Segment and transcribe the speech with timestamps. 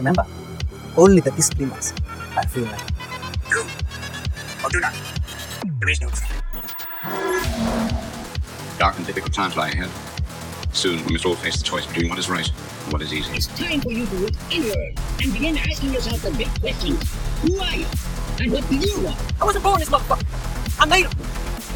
[0.00, 0.24] Remember,
[0.96, 1.92] only the discipliners
[2.34, 2.80] are free man.
[3.50, 3.60] Do
[4.64, 4.94] or do not.
[5.78, 6.26] There is no try.
[8.78, 9.90] Dark and difficult times lie ahead.
[10.72, 13.30] Soon we must all face the choice between what is right and what is easy.
[13.36, 16.98] It's time for you to look inward and begin asking yourself the big questions.
[17.42, 17.86] Who are you?
[18.40, 19.20] And what do you want?
[19.38, 20.80] I wasn't born this motherfucker.
[20.80, 21.12] I made him.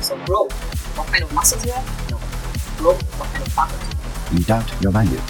[0.01, 0.49] So bro,
[0.97, 2.11] What kind of muscles you have?
[2.11, 2.17] No.
[2.79, 2.95] Grow.
[2.95, 4.35] What kind of faculty?
[4.35, 5.21] You doubt your value.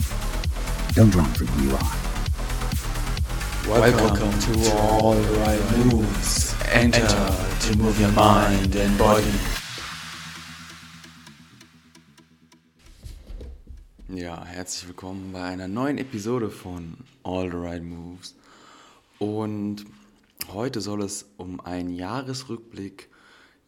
[0.92, 2.04] Don't run from who you are.
[3.66, 6.55] Welcome, to All Right Moves.
[6.70, 9.24] Enter to move your mind and body.
[14.08, 18.34] Ja, herzlich willkommen bei einer neuen Episode von All the Right Moves.
[19.19, 19.86] Und
[20.52, 23.08] heute soll es um einen Jahresrückblick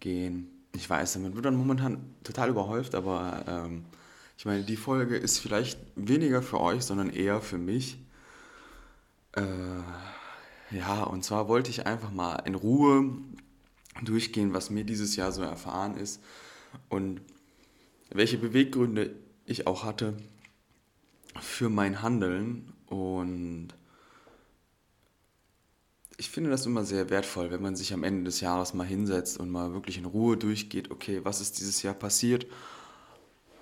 [0.01, 0.51] gehen.
[0.74, 3.87] Ich weiß, damit wird dann momentan total überhäuft, aber ähm,
[4.37, 7.96] ich meine, die Folge ist vielleicht weniger für euch, sondern eher für mich.
[9.36, 13.12] Äh, ja, und zwar wollte ich einfach mal in Ruhe
[14.02, 16.20] durchgehen, was mir dieses Jahr so erfahren ist
[16.88, 17.20] und
[18.10, 20.16] welche Beweggründe ich auch hatte
[21.40, 22.73] für mein Handeln.
[22.87, 23.68] Und
[26.16, 29.38] ich finde das immer sehr wertvoll, wenn man sich am Ende des Jahres mal hinsetzt
[29.38, 32.46] und mal wirklich in Ruhe durchgeht, okay, was ist dieses Jahr passiert?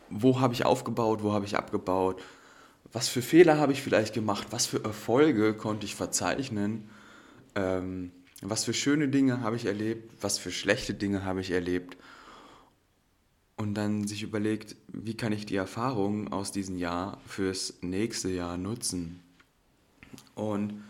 [0.09, 2.23] Wo habe ich aufgebaut, wo habe ich abgebaut?
[2.95, 4.47] Was für Fehler habe ich vielleicht gemacht?
[4.51, 6.89] Was für Erfolge konnte ich verzeichnen?
[7.57, 10.13] Ähm, was für schöne Dinge habe ich erlebt?
[10.23, 11.97] Was für schlechte Dinge habe ich erlebt?
[13.57, 18.57] Und dann sich überlegt, wie kann ich die Erfahrungen aus diesem Jahr fürs nächste Jahr
[18.59, 19.21] nutzen?
[20.37, 20.85] Und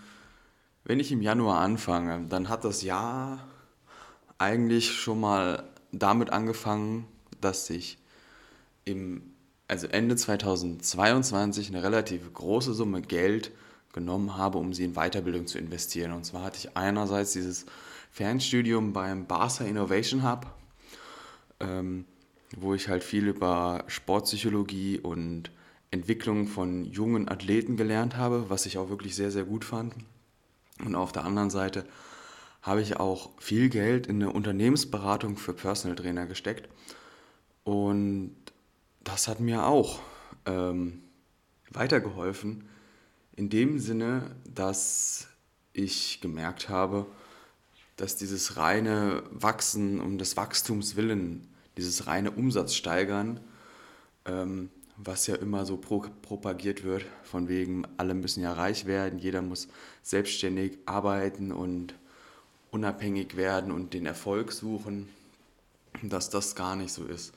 [0.85, 3.49] wenn ich im Januar anfange, dann hat das Jahr
[4.37, 7.07] eigentlich schon mal damit angefangen,
[7.41, 7.97] dass ich
[8.85, 9.34] im,
[9.69, 13.51] also Ende 2022 eine relativ große Summe Geld
[13.93, 16.13] genommen habe, um sie in Weiterbildung zu investieren.
[16.13, 17.65] Und zwar hatte ich einerseits dieses
[18.11, 20.47] Fernstudium beim Barca Innovation Hub,
[21.61, 22.05] ähm,
[22.57, 25.51] wo ich halt viel über Sportpsychologie und
[25.91, 29.95] Entwicklung von jungen Athleten gelernt habe, was ich auch wirklich sehr, sehr gut fand.
[30.85, 31.85] Und auf der anderen Seite
[32.63, 36.69] habe ich auch viel Geld in eine Unternehmensberatung für Personal Trainer gesteckt.
[37.63, 38.35] Und
[39.05, 40.01] das hat mir auch
[40.47, 41.03] ähm,
[41.71, 42.69] weitergeholfen,
[43.37, 45.29] in dem Sinne, dass
[45.73, 47.07] ich gemerkt habe,
[47.97, 53.41] dass dieses reine Wachsen um des Wachstums willen, dieses reine Umsatzsteigern,
[54.25, 59.19] ähm, was ja immer so pro propagiert wird, von wegen, alle müssen ja reich werden,
[59.19, 59.69] jeder muss
[60.03, 61.95] selbstständig arbeiten und
[62.71, 65.09] unabhängig werden und den Erfolg suchen,
[66.03, 67.33] dass das gar nicht so ist,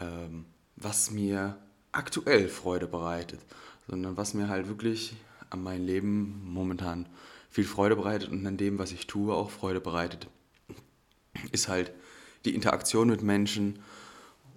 [0.00, 0.46] ähm,
[0.76, 1.58] was mir
[1.92, 3.40] aktuell Freude bereitet,
[3.88, 5.14] sondern was mir halt wirklich
[5.50, 7.06] an meinem Leben momentan
[7.50, 10.26] viel Freude bereitet und an dem, was ich tue, auch Freude bereitet,
[11.52, 11.92] ist halt
[12.44, 13.78] die Interaktion mit Menschen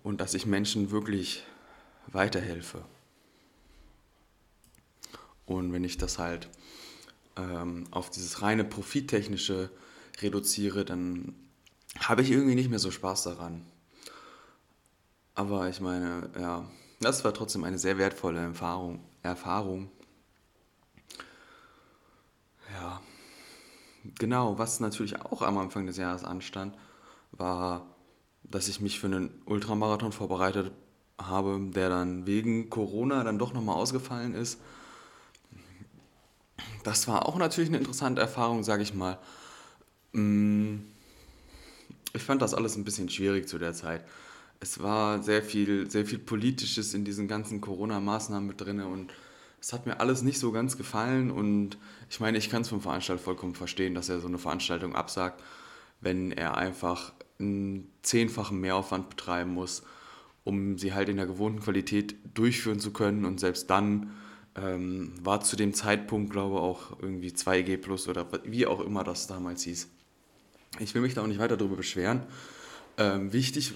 [0.03, 1.43] und dass ich Menschen wirklich
[2.07, 2.83] weiterhelfe.
[5.45, 6.49] Und wenn ich das halt
[7.37, 9.69] ähm, auf dieses reine Profittechnische
[10.21, 11.35] reduziere, dann
[11.99, 13.63] habe ich irgendwie nicht mehr so Spaß daran.
[15.37, 16.65] Aber ich meine, ja,
[16.99, 18.99] das war trotzdem eine sehr wertvolle Erfahrung.
[19.21, 19.91] Erfahrung.
[22.73, 22.99] Ja,
[24.17, 26.75] genau, was natürlich auch am Anfang des Jahres anstand,
[27.33, 27.85] war,
[28.41, 30.71] dass ich mich für einen Ultramarathon vorbereitet
[31.19, 34.59] habe, der dann wegen Corona dann doch nochmal ausgefallen ist.
[36.83, 39.19] Das war auch natürlich eine interessante Erfahrung, sage ich mal.
[40.13, 40.77] Mm,
[42.13, 44.03] ich fand das alles ein bisschen schwierig zu der Zeit.
[44.59, 49.13] Es war sehr viel, sehr viel Politisches in diesen ganzen Corona-Maßnahmen mit drin und
[49.59, 51.77] es hat mir alles nicht so ganz gefallen und
[52.09, 55.43] ich meine, ich kann es vom Veranstalter vollkommen verstehen, dass er so eine Veranstaltung absagt,
[56.01, 59.83] wenn er einfach einen zehnfachen Mehraufwand betreiben muss
[60.47, 63.25] um sie halt in der gewohnten Qualität durchführen zu können.
[63.25, 64.11] Und selbst dann
[64.55, 69.03] ähm, war zu dem Zeitpunkt, glaube ich, auch irgendwie 2G plus oder wie auch immer
[69.03, 69.89] das damals hieß.
[70.79, 72.23] Ich will mich da auch nicht weiter darüber beschweren.
[72.97, 73.73] Ähm, wichtig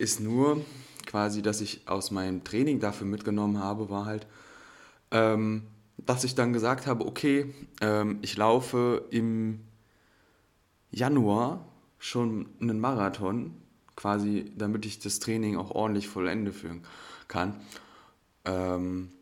[0.00, 0.64] ist nur
[1.06, 4.26] quasi, dass ich aus meinem Training dafür mitgenommen habe, war halt,
[5.10, 5.64] ähm,
[5.98, 7.52] dass ich dann gesagt habe, okay,
[7.82, 9.60] ähm, ich laufe im
[10.90, 11.66] Januar
[11.98, 13.54] schon einen Marathon
[13.94, 16.82] quasi, damit ich das Training auch ordentlich voll Ende führen
[17.28, 17.60] kann.
[18.46, 19.12] Ähm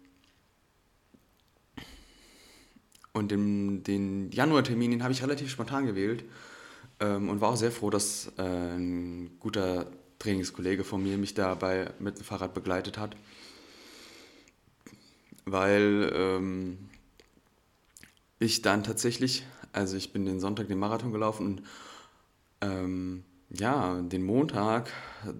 [3.12, 6.24] und den, den Januartermin, den habe ich relativ spontan gewählt
[7.00, 11.92] ähm, und war auch sehr froh, dass äh, ein guter Trainingskollege von mir mich dabei
[11.98, 13.16] mit dem Fahrrad begleitet hat.
[15.44, 16.90] Weil ähm,
[18.38, 21.62] ich dann tatsächlich, also ich bin den Sonntag den Marathon gelaufen und
[22.60, 24.92] ähm, ja, den Montag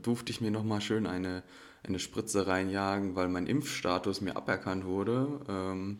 [0.03, 1.43] durfte ich mir nochmal schön eine,
[1.83, 5.41] eine Spritze reinjagen, weil mein Impfstatus mir aberkannt wurde.
[5.49, 5.99] Ähm,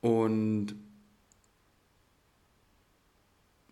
[0.00, 0.74] und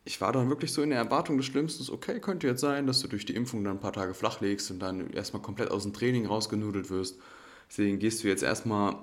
[0.04, 3.00] ich war dann wirklich so in der Erwartung des Schlimmsten, okay, könnte jetzt sein, dass
[3.00, 5.82] du durch die Impfung dann ein paar Tage flach legst und dann erstmal komplett aus
[5.82, 7.18] dem Training rausgenudelt wirst.
[7.68, 8.96] Deswegen gehst du jetzt erstmal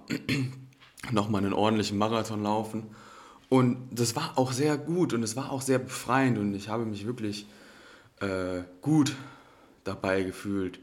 [1.12, 2.96] nochmal einen ordentlichen Marathon laufen.
[3.50, 6.86] Und das war auch sehr gut und es war auch sehr befreiend und ich habe
[6.86, 7.48] mich wirklich
[8.20, 9.16] äh, gut
[9.86, 10.80] dabei gefühlt.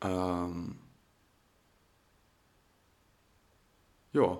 [0.00, 0.76] Ähm,
[4.12, 4.38] ja,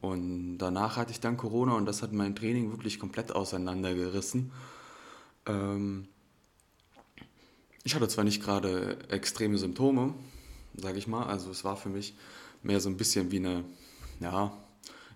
[0.00, 4.52] und danach hatte ich dann Corona und das hat mein Training wirklich komplett auseinandergerissen.
[5.46, 6.08] Ähm,
[7.82, 10.14] ich hatte zwar nicht gerade extreme Symptome,
[10.76, 12.14] sage ich mal, also es war für mich
[12.62, 13.64] mehr so ein bisschen wie eine,
[14.20, 14.52] ja,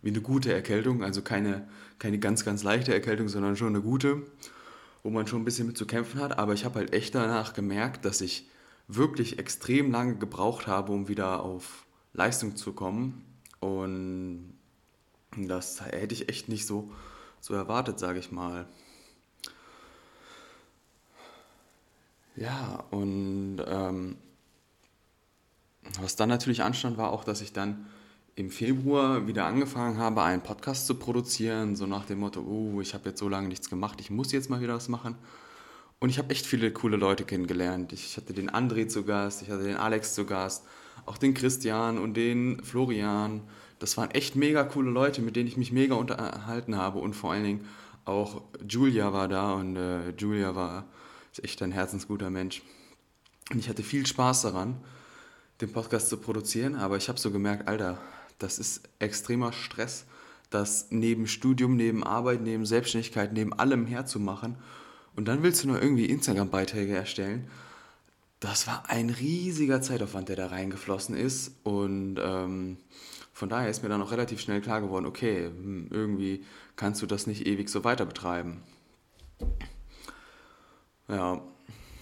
[0.03, 1.69] wie eine gute Erkältung, also keine,
[1.99, 4.23] keine ganz, ganz leichte Erkältung, sondern schon eine gute,
[5.03, 6.39] wo man schon ein bisschen mit zu kämpfen hat.
[6.39, 8.49] Aber ich habe halt echt danach gemerkt, dass ich
[8.89, 13.25] wirklich extrem lange gebraucht habe, um wieder auf Leistung zu kommen.
[13.61, 14.55] Und
[15.37, 16.91] das hätte ich echt nicht so,
[17.41, 18.67] so erwartet, sage ich mal.
[22.37, 24.17] Ja, und ähm,
[26.01, 27.87] was dann natürlich anstand, war auch, dass ich dann
[28.37, 32.95] im Februar wieder angefangen habe, einen Podcast zu produzieren, so nach dem Motto, oh, ich
[32.95, 35.17] habe jetzt so lange nichts gemacht, ich muss jetzt mal wieder was machen.
[36.01, 37.93] Und ich habe echt viele coole Leute kennengelernt.
[37.93, 40.65] Ich hatte den André zu Gast, ich hatte den Alex zu Gast,
[41.07, 43.43] auch den Christian und den Florian.
[43.85, 47.01] Das waren echt mega coole Leute, mit denen ich mich mega unterhalten habe.
[47.01, 47.69] Und vor allen Dingen
[48.07, 50.87] auch Julia war da und äh, Julia war
[51.33, 52.63] ist echt ein herzensguter Mensch.
[53.51, 54.79] Und ich hatte viel Spaß daran,
[55.61, 57.99] den Podcast zu produzieren, aber ich habe so gemerkt, Alter,
[58.39, 60.07] das ist extremer Stress,
[60.49, 64.57] das neben Studium, neben Arbeit, neben Selbstständigkeit, neben allem herzumachen.
[65.15, 67.51] Und dann willst du nur irgendwie Instagram-Beiträge erstellen.
[68.41, 71.53] Das war ein riesiger Zeitaufwand, der da reingeflossen ist.
[71.65, 72.79] Und ähm,
[73.35, 76.45] von daher ist mir dann auch relativ schnell klar geworden, okay, hm, irgendwie
[76.77, 78.63] kannst du das nicht ewig so weiter betreiben.
[81.09, 81.43] Ja,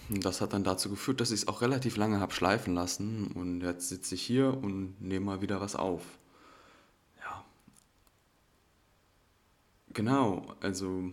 [0.09, 3.61] das hat dann dazu geführt, dass ich es auch relativ lange habe schleifen lassen und
[3.61, 6.03] jetzt sitze ich hier und nehme mal wieder was auf.
[7.19, 7.43] Ja.
[9.93, 11.11] Genau, also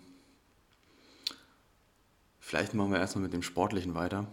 [2.40, 4.26] vielleicht machen wir erstmal mit dem Sportlichen weiter.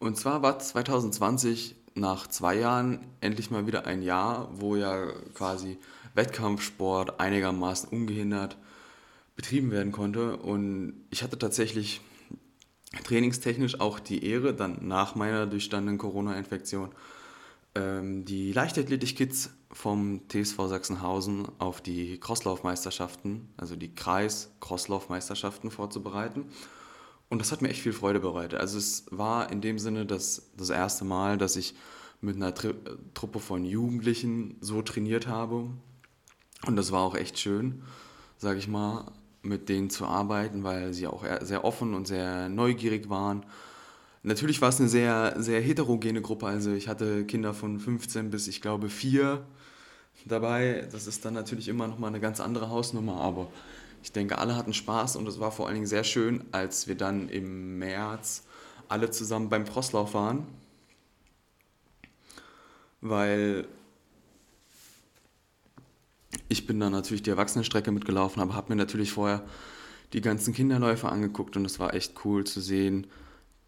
[0.00, 5.78] Und zwar war 2020 nach zwei Jahren endlich mal wieder ein Jahr, wo ja quasi
[6.14, 8.56] Wettkampfsport einigermaßen ungehindert
[9.36, 10.36] betrieben werden konnte.
[10.36, 12.00] Und ich hatte tatsächlich
[13.04, 16.90] trainingstechnisch auch die Ehre, dann nach meiner durchstandenen Corona-Infektion,
[17.74, 26.46] ähm, die Leichtathletik-Kids vom TSV Sachsenhausen auf die Crosslaufmeisterschaften, also die Kreis-Crosslaufmeisterschaften vorzubereiten.
[27.30, 28.58] Und das hat mir echt viel Freude bereitet.
[28.58, 31.74] Also es war in dem Sinne das, das erste Mal, dass ich
[32.20, 32.74] mit einer Tri
[33.14, 35.68] Truppe von Jugendlichen so trainiert habe.
[36.66, 37.82] Und das war auch echt schön,
[38.38, 43.08] sage ich mal, mit denen zu arbeiten, weil sie auch sehr offen und sehr neugierig
[43.08, 43.44] waren.
[44.22, 46.46] Natürlich war es eine sehr, sehr heterogene Gruppe.
[46.46, 49.44] Also ich hatte Kinder von 15 bis, ich glaube, 4
[50.24, 50.88] dabei.
[50.90, 53.48] Das ist dann natürlich immer noch mal eine ganz andere Hausnummer, aber
[54.02, 56.94] ich denke, alle hatten Spaß und es war vor allen Dingen sehr schön, als wir
[56.94, 58.44] dann im März
[58.88, 60.46] alle zusammen beim Crosslauf waren,
[63.00, 63.66] weil
[66.48, 69.44] ich bin dann natürlich die Erwachsenenstrecke mitgelaufen, aber habe mir natürlich vorher
[70.12, 73.06] die ganzen Kinderläufe angeguckt und es war echt cool zu sehen,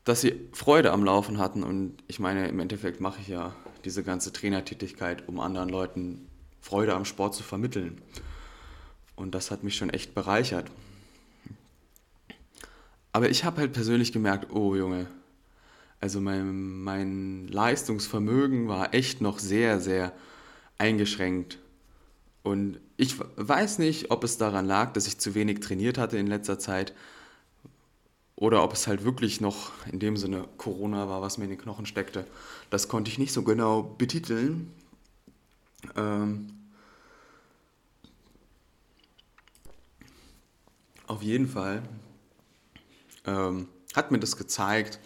[0.04, 4.02] dass sie Freude am Laufen hatten und ich meine, im Endeffekt mache ich ja diese
[4.02, 6.26] ganze Trainertätigkeit, um anderen Leuten
[6.60, 8.00] Freude am Sport zu vermitteln.
[9.20, 10.70] Und das hat mich schon echt bereichert.
[13.12, 15.08] Aber ich habe halt persönlich gemerkt, oh Junge,
[16.00, 20.14] also mein, mein Leistungsvermögen war echt noch sehr, sehr
[20.78, 21.58] eingeschränkt.
[22.42, 26.26] Und ich weiß nicht, ob es daran lag, dass ich zu wenig trainiert hatte in
[26.26, 26.94] letzter Zeit
[28.36, 31.60] oder ob es halt wirklich noch in dem Sinne Corona war, was mir in den
[31.60, 32.26] Knochen steckte.
[32.70, 34.72] Das konnte ich nicht so genau betiteln.
[35.94, 36.59] Ähm,
[41.10, 41.82] Auf jeden Fall
[43.26, 45.00] ähm, hat mir das gezeigt,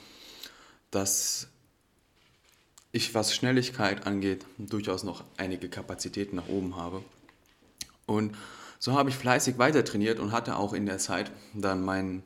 [0.91, 1.49] dass
[2.93, 7.03] ich, was Schnelligkeit angeht, durchaus noch einige Kapazitäten nach oben habe.
[8.05, 8.37] Und
[8.79, 12.23] so habe ich fleißig weiter trainiert und hatte auch in der Zeit dann meinen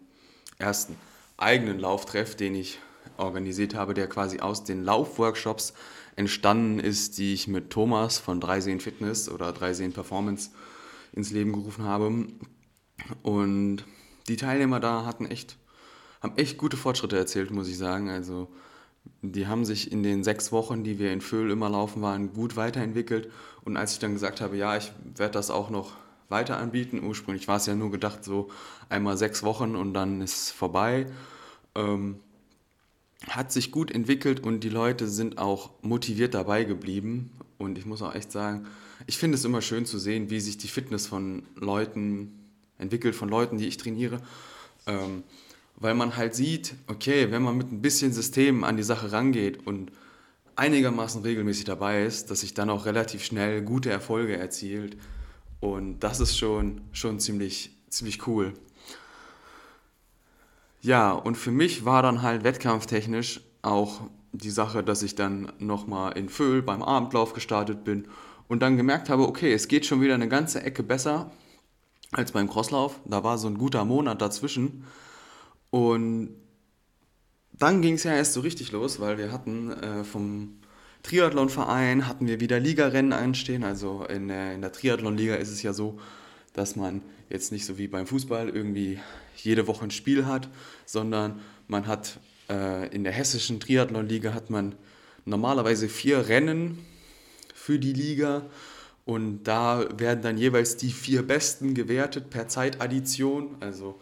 [0.59, 0.97] ersten
[1.37, 2.81] eigenen Lauftreff, den ich
[3.17, 5.73] organisiert habe, der quasi aus den Laufworkshops
[6.17, 10.51] entstanden ist, die ich mit Thomas von Dreisehen Fitness oder Dreisehen Performance
[11.13, 12.27] ins Leben gerufen habe.
[13.23, 13.85] Und
[14.29, 15.57] die Teilnehmer da hatten echt,
[16.23, 18.11] haben echt gute Fortschritte erzählt, muss ich sagen.
[18.11, 18.49] Also
[19.23, 22.57] die haben sich in den sechs Wochen, die wir in Föhl immer laufen waren, gut
[22.57, 23.31] weiterentwickelt.
[23.65, 25.93] Und als ich dann gesagt habe, ja, ich werde das auch noch
[26.29, 28.51] weiter anbieten, ursprünglich war es ja nur gedacht, so
[28.89, 31.07] einmal sechs Wochen und dann ist es vorbei,
[31.75, 32.17] ähm,
[33.29, 37.31] hat sich gut entwickelt und die Leute sind auch motiviert dabei geblieben.
[37.57, 38.67] Und ich muss auch echt sagen,
[39.07, 42.48] ich finde es immer schön zu sehen, wie sich die Fitness von Leuten
[42.79, 44.21] entwickelt, von Leuten, die ich trainiere.
[44.87, 45.25] Ähm,
[45.77, 49.67] weil man halt sieht, okay, wenn man mit ein bisschen System an die Sache rangeht
[49.67, 49.93] und
[50.57, 54.97] einigermaßen regelmäßig dabei ist, dass sich dann auch relativ schnell gute Erfolge erzielt.
[55.61, 58.55] Und das ist schon, schon ziemlich, ziemlich cool.
[60.81, 66.17] Ja, und für mich war dann halt wettkampftechnisch auch die Sache, dass ich dann nochmal
[66.17, 68.07] in Föhl beim Abendlauf gestartet bin
[68.49, 71.31] und dann gemerkt habe, okay, es geht schon wieder eine ganze Ecke besser
[72.13, 73.01] als beim Crosslauf.
[73.05, 74.85] Da war so ein guter Monat dazwischen.
[75.71, 76.31] Und
[77.53, 80.61] dann ging es ja erst so richtig los, weil wir hatten äh, vom
[81.03, 83.65] Triathlonverein hatten wir wieder Ligarennen einstehen.
[83.65, 85.99] Also in der, in der Triathlonliga ist es ja so,
[86.53, 88.99] dass man jetzt nicht so wie beim Fußball irgendwie
[89.37, 90.49] jede Woche ein Spiel hat,
[90.87, 94.75] sondern man hat äh, in der hessischen Triathlonliga hat man
[95.25, 96.79] normalerweise vier Rennen
[97.55, 98.47] für die Liga
[99.09, 103.57] und da werden dann jeweils die vier Besten gewertet per Zeitaddition.
[103.61, 103.99] Also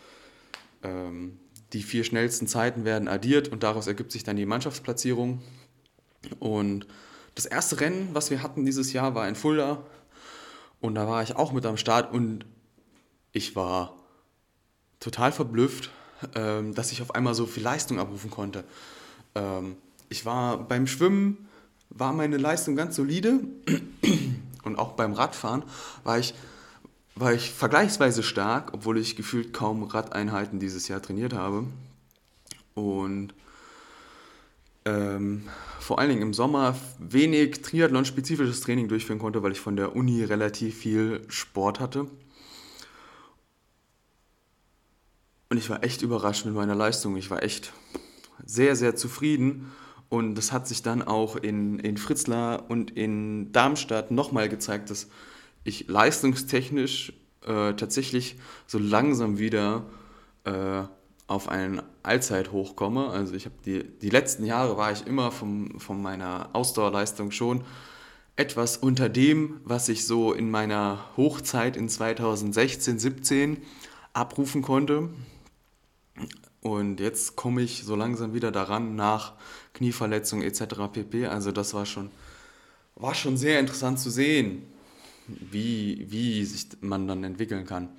[0.82, 1.38] ähm,
[1.72, 5.42] die vier schnellsten Zeiten werden addiert und daraus ergibt sich dann die Mannschaftsplatzierung.
[6.40, 6.88] Und
[7.36, 9.86] das erste Rennen, was wir hatten dieses Jahr, war in Fulda.
[10.80, 12.44] Und da war ich auch mit am Start und
[13.30, 13.94] ich war
[14.98, 15.90] total verblüfft,
[16.34, 18.64] ähm, dass ich auf einmal so viel Leistung abrufen konnte.
[19.36, 19.76] Ähm,
[20.08, 21.46] ich war beim Schwimmen,
[21.90, 23.38] war meine Leistung ganz solide
[24.66, 25.62] und auch beim Radfahren
[26.04, 26.34] war ich,
[27.14, 31.64] war ich vergleichsweise stark, obwohl ich gefühlt kaum Radeinheiten dieses Jahr trainiert habe.
[32.74, 33.32] Und
[34.84, 35.48] ähm,
[35.80, 40.22] vor allen Dingen im Sommer wenig Triathlon-spezifisches Training durchführen konnte, weil ich von der Uni
[40.24, 42.06] relativ viel Sport hatte.
[45.48, 47.16] Und ich war echt überrascht mit meiner Leistung.
[47.16, 47.72] Ich war echt
[48.44, 49.72] sehr, sehr zufrieden.
[50.08, 55.08] Und das hat sich dann auch in, in Fritzlar und in Darmstadt nochmal gezeigt, dass
[55.64, 57.12] ich leistungstechnisch
[57.44, 58.36] äh, tatsächlich
[58.66, 59.84] so langsam wieder
[60.44, 60.82] äh,
[61.26, 63.08] auf einen Allzeithoch komme.
[63.08, 67.64] Also ich habe die, die letzten Jahre war ich immer vom, von meiner Ausdauerleistung schon
[68.36, 73.62] etwas unter dem, was ich so in meiner Hochzeit in 2016, 17
[74.12, 75.08] abrufen konnte.
[76.66, 79.34] Und jetzt komme ich so langsam wieder daran nach
[79.72, 80.90] Knieverletzung etc.
[80.92, 81.26] pp.
[81.26, 82.10] Also das war schon,
[82.96, 84.62] war schon sehr interessant zu sehen,
[85.28, 87.90] wie, wie sich man dann entwickeln kann.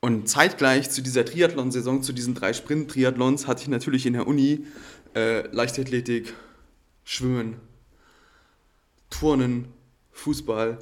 [0.00, 4.64] Und zeitgleich zu dieser Triathlon-Saison, zu diesen drei Sprint-Triathlons, hatte ich natürlich in der Uni
[5.14, 6.32] äh, Leichtathletik,
[7.04, 7.60] Schwimmen,
[9.10, 9.66] Turnen,
[10.12, 10.78] Fußball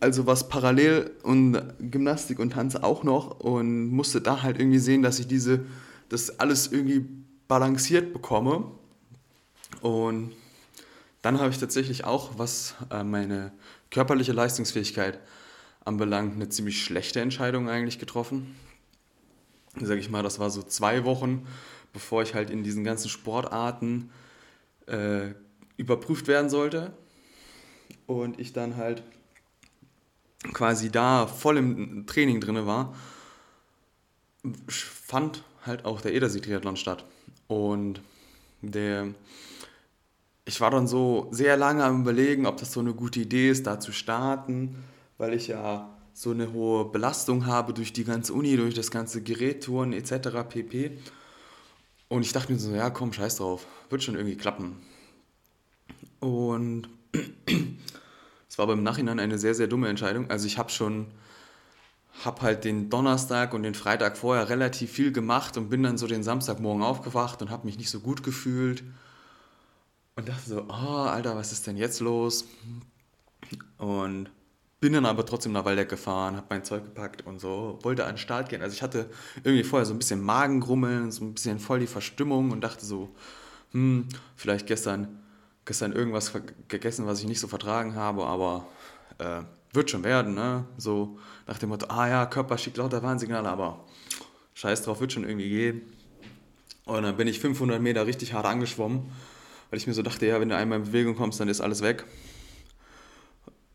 [0.00, 5.02] also was parallel und Gymnastik und Tanz auch noch und musste da halt irgendwie sehen,
[5.02, 5.66] dass ich diese,
[6.08, 7.06] das alles irgendwie
[7.46, 8.64] balanciert bekomme.
[9.82, 10.32] Und
[11.22, 13.52] dann habe ich tatsächlich auch, was äh, meine
[13.90, 15.20] körperliche Leistungsfähigkeit
[15.84, 18.54] anbelangt, eine ziemlich schlechte Entscheidung eigentlich getroffen.
[19.80, 21.46] Sage ich mal, das war so zwei Wochen,
[21.92, 24.10] bevor ich halt in diesen ganzen Sportarten
[24.86, 25.34] äh,
[25.76, 26.92] überprüft werden sollte.
[28.06, 29.02] Und ich dann halt
[30.52, 32.94] quasi da voll im Training drin war,
[34.68, 37.04] fand halt auch der Edersee-Triathlon statt.
[37.46, 38.00] Und
[38.62, 39.08] der,
[40.44, 43.66] ich war dann so sehr lange am Überlegen, ob das so eine gute Idee ist,
[43.66, 44.76] da zu starten,
[45.18, 49.22] weil ich ja so eine hohe Belastung habe durch die ganze Uni, durch das ganze
[49.22, 50.48] Gerättouren etc.
[50.48, 50.98] pp.
[52.08, 54.76] Und ich dachte mir so, ja komm, scheiß drauf, wird schon irgendwie klappen.
[56.18, 56.88] Und
[58.60, 60.28] war aber im Nachhinein eine sehr, sehr dumme Entscheidung.
[60.28, 61.06] Also ich habe schon,
[62.24, 66.06] habe halt den Donnerstag und den Freitag vorher relativ viel gemacht und bin dann so
[66.06, 68.82] den Samstagmorgen aufgewacht und habe mich nicht so gut gefühlt.
[70.14, 72.44] Und dachte so, oh, Alter, was ist denn jetzt los?
[73.78, 74.28] Und
[74.78, 78.12] bin dann aber trotzdem nach Waldeck gefahren, habe mein Zeug gepackt und so, wollte an
[78.12, 78.60] den Start gehen.
[78.60, 79.08] Also ich hatte
[79.42, 83.08] irgendwie vorher so ein bisschen Magengrummeln, so ein bisschen voll die Verstimmung und dachte so,
[83.72, 85.19] hm, vielleicht gestern
[85.70, 86.32] gestern irgendwas
[86.68, 88.66] gegessen, was ich nicht so vertragen habe, aber
[89.18, 90.64] äh, wird schon werden, ne?
[90.76, 93.84] So nach dem Motto, ah ja, Körper schickt lauter Warnsignale, aber
[94.54, 95.82] scheiß drauf, wird schon irgendwie gehen.
[96.84, 99.10] Und dann bin ich 500 Meter richtig hart angeschwommen
[99.70, 101.80] weil ich mir so dachte, ja, wenn du einmal in Bewegung kommst, dann ist alles
[101.80, 102.04] weg.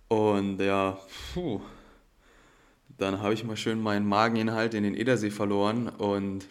[0.09, 0.99] Und ja,
[1.33, 1.61] puh,
[2.97, 6.45] dann habe ich mal schön meinen Mageninhalt in den Edersee verloren und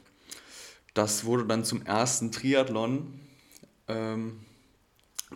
[0.95, 3.21] das wurde dann zum ersten Triathlon,
[3.89, 4.41] ähm,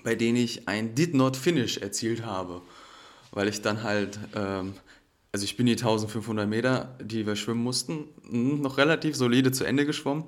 [0.05, 2.63] bei dem ich ein Did Not Finish erzielt habe,
[3.31, 4.75] weil ich dann halt, ähm,
[5.33, 9.65] also ich bin die 1500 Meter, die wir schwimmen mussten, hm, noch relativ solide zu
[9.65, 10.25] Ende geschwommen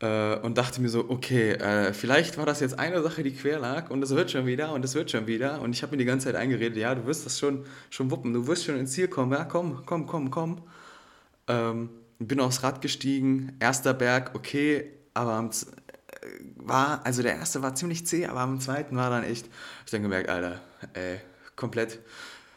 [0.00, 3.58] äh, und dachte mir so, okay, äh, vielleicht war das jetzt eine Sache, die quer
[3.58, 5.60] lag und es wird schon wieder und es wird schon wieder.
[5.60, 8.32] Und ich habe mir die ganze Zeit eingeredet, ja, du wirst das schon, schon wuppen,
[8.32, 10.62] du wirst schon ins Ziel kommen, ja, komm, komm, komm, komm.
[11.48, 15.50] Ähm, bin aufs Rad gestiegen, erster Berg, okay, aber am,
[16.56, 19.46] war, also der erste war ziemlich zäh, aber am zweiten war dann echt,
[19.84, 20.60] ich dann gemerkt, Alter,
[20.94, 21.20] ey,
[21.56, 22.00] komplett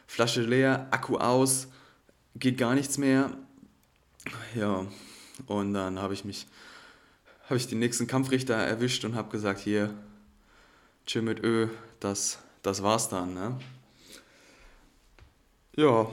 [0.07, 1.67] Flasche leer, Akku aus,
[2.35, 3.31] geht gar nichts mehr.
[4.55, 4.85] Ja,
[5.45, 6.47] und dann habe ich mich
[7.47, 9.93] habe ich den nächsten Kampfrichter erwischt und habe gesagt, hier,
[11.05, 11.69] chill mit Ö,
[12.01, 13.33] das, das war's dann.
[13.33, 13.57] Ne?
[15.77, 16.07] Ja,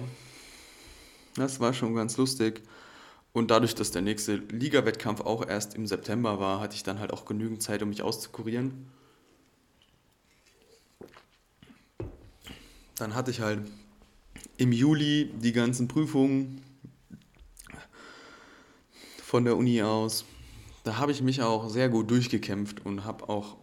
[1.34, 2.62] das war schon ganz lustig.
[3.34, 7.12] Und dadurch, dass der nächste Liga-Wettkampf auch erst im September war, hatte ich dann halt
[7.12, 8.86] auch genügend Zeit, um mich auszukurieren.
[12.96, 13.60] Dann hatte ich halt
[14.56, 16.62] im Juli die ganzen Prüfungen
[19.22, 20.24] von der Uni aus
[20.84, 23.56] da habe ich mich auch sehr gut durchgekämpft und habe auch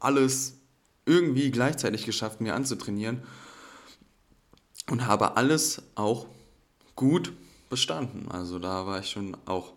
[0.00, 0.58] alles
[1.06, 3.22] irgendwie gleichzeitig geschafft, mir anzutrainieren
[4.90, 6.26] und habe alles auch
[6.96, 7.32] gut
[7.74, 8.30] bestanden.
[8.30, 9.72] Also da war ich schon auch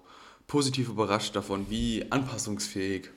[0.46, 3.10] positiv überrascht davon, wie anpassungsfähig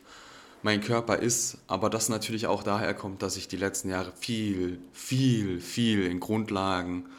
[0.62, 4.80] mein Körper ist, aber das natürlich auch daher kommt, dass ich die letzten Jahre viel,
[4.94, 7.10] viel, viel in Grundlagen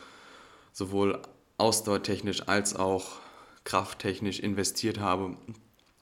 [0.74, 1.22] sowohl
[1.60, 3.20] ausdauertechnisch als auch
[3.63, 5.38] krafttechnisch investiert habe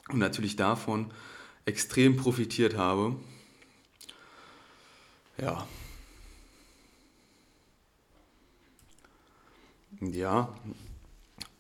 [0.08, 1.12] und natürlich davon
[1.66, 3.18] extrem profitiert habe.
[5.38, 5.68] Ja.
[10.00, 10.54] Ja.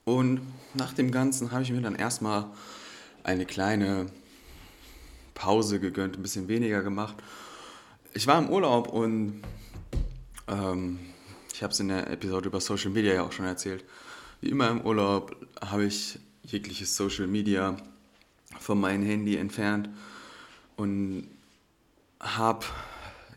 [0.10, 0.42] Und
[0.74, 2.48] nach dem Ganzen habe ich mir dann erstmal
[3.24, 4.08] eine kleine
[5.36, 7.16] Pause gegönnt, ein bisschen weniger gemacht.
[8.16, 9.44] Ich war im Urlaub und
[10.48, 10.98] ähm,
[11.54, 13.86] ich habe es in der Episode über Social Media ja auch schon erzählt.
[14.42, 17.78] Wie immer im Urlaub habe ich jegliches Social Media
[18.60, 19.90] von meinem Handy entfernt
[20.76, 21.28] und
[22.20, 22.66] habe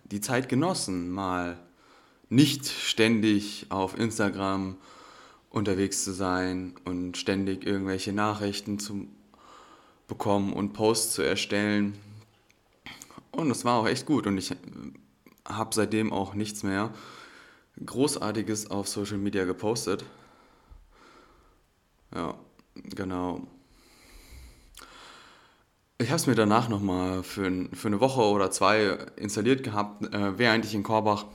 [0.05, 1.59] die Zeit genossen, mal
[2.31, 4.79] nicht ständig auf Instagram
[5.53, 9.07] unterwegs zu sein und ständig irgendwelche Nachrichten zu
[10.09, 11.95] bekommen und Posts zu erstellen.
[13.31, 14.55] Und das war auch echt gut und ich
[15.47, 16.93] habe seitdem auch nichts mehr
[17.85, 20.05] Großartiges auf Social Media gepostet.
[22.15, 22.35] Ja,
[22.75, 23.47] genau.
[25.99, 30.39] Ich habe es mir danach nochmal für, für eine Woche oder zwei installiert gehabt, äh,
[30.39, 31.27] während ich in Korbach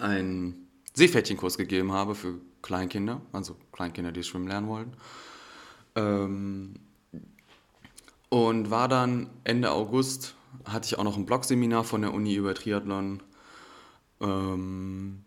[0.00, 4.96] einen Seepferdchenkurs gegeben habe für Kleinkinder, also Kleinkinder, die schwimmen lernen wollen.
[5.96, 6.74] Ähm,
[8.30, 12.54] und war dann Ende August, hatte ich auch noch ein Blogseminar von der Uni über
[12.54, 13.22] Triathlon.
[14.20, 15.24] Ähm,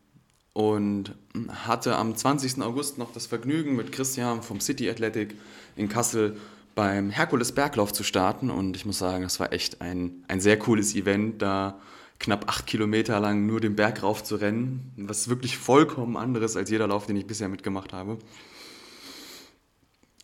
[0.54, 1.14] und
[1.50, 2.64] hatte am 20.
[2.64, 5.36] August noch das Vergnügen mit Christian vom City Athletic
[5.76, 6.38] in Kassel
[6.74, 10.58] beim Herkules Berglauf zu starten und ich muss sagen, es war echt ein, ein sehr
[10.58, 11.80] cooles Event, da
[12.20, 16.70] knapp acht Kilometer lang nur den Berg rauf zu rennen, was wirklich vollkommen anderes als
[16.70, 18.18] jeder Lauf, den ich bisher mitgemacht habe.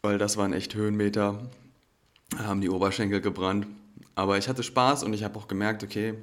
[0.01, 1.49] Weil das waren echt Höhenmeter,
[2.37, 3.67] haben die Oberschenkel gebrannt.
[4.15, 6.15] Aber ich hatte Spaß und ich habe auch gemerkt, okay,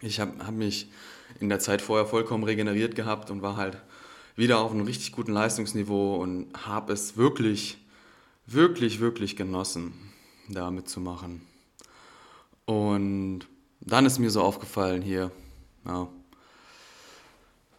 [0.00, 0.90] ich habe hab mich
[1.40, 3.78] in der Zeit vorher vollkommen regeneriert gehabt und war halt
[4.36, 7.78] wieder auf einem richtig guten Leistungsniveau und habe es wirklich
[8.46, 9.92] wirklich, wirklich genossen,
[10.48, 11.42] da mitzumachen.
[12.66, 13.40] Und
[13.86, 15.30] dann ist mir so aufgefallen hier,
[15.86, 16.08] ja.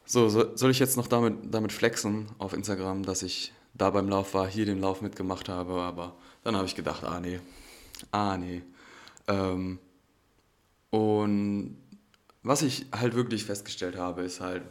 [0.08, 4.08] So, so, soll ich jetzt noch damit, damit flexen auf Instagram, dass ich da beim
[4.08, 7.39] Lauf war, hier den Lauf mitgemacht habe, aber dann habe ich gedacht, ah nee,
[8.12, 8.62] ah nee.
[9.28, 9.80] Ähm,
[10.91, 11.78] und
[12.44, 14.62] was ich halt wirklich festgestellt habe, ist halt,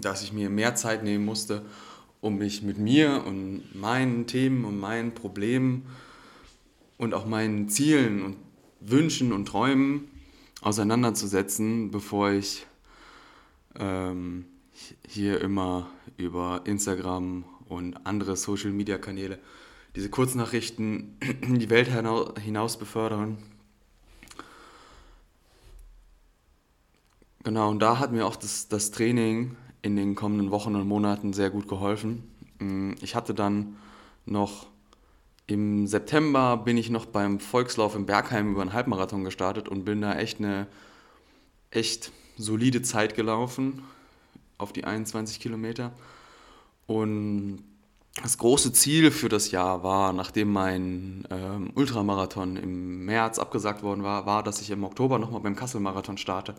[0.00, 1.64] dass ich mir mehr Zeit nehmen musste,
[2.20, 5.86] um mich mit mir und meinen Themen und meinen Problemen
[6.98, 8.36] und auch meinen Zielen und
[8.80, 10.10] Wünschen und Träumen
[10.66, 12.66] auseinanderzusetzen, bevor ich
[13.78, 14.46] ähm,
[15.06, 19.38] hier immer über Instagram und andere Social-Media-Kanäle
[19.94, 21.88] diese Kurznachrichten in die Welt
[22.42, 23.38] hinaus befördern.
[27.44, 31.32] Genau, und da hat mir auch das, das Training in den kommenden Wochen und Monaten
[31.32, 32.24] sehr gut geholfen.
[32.58, 33.76] Mm, ich hatte dann
[34.24, 34.66] noch
[35.46, 40.00] Im September bin ich noch beim Volkslauf in Bergheim über einen Halbmarathon gestartet und bin
[40.00, 40.66] da echt eine
[41.70, 43.82] echt solide Zeit gelaufen
[44.58, 45.92] auf die 21 Kilometer.
[46.86, 47.62] Und
[48.22, 54.02] das große Ziel für das Jahr war, nachdem mein ähm, Ultramarathon im März abgesagt worden
[54.02, 56.54] war, war, dass ich im Oktober nochmal beim Kassel-Marathon starte.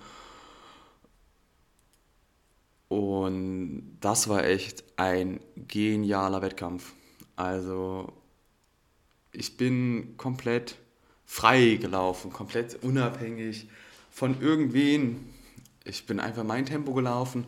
[2.89, 6.93] Und das war echt ein genialer Wettkampf.
[7.35, 8.13] Also
[9.37, 10.77] ich bin komplett
[11.25, 13.69] frei gelaufen, komplett unabhängig
[14.09, 15.29] von irgendwen.
[15.85, 17.45] Ich bin einfach mein Tempo gelaufen.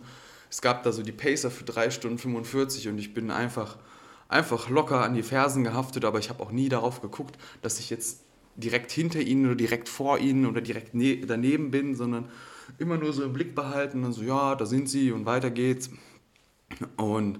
[0.51, 3.77] Es gab da so die Pacer für 3 Stunden 45 und ich bin einfach,
[4.27, 7.89] einfach locker an die Fersen gehaftet, aber ich habe auch nie darauf geguckt, dass ich
[7.89, 8.21] jetzt
[8.55, 12.29] direkt hinter ihnen oder direkt vor ihnen oder direkt ne daneben bin, sondern
[12.77, 15.89] immer nur so im Blick behalten und so, ja, da sind sie und weiter geht's.
[16.97, 17.39] Und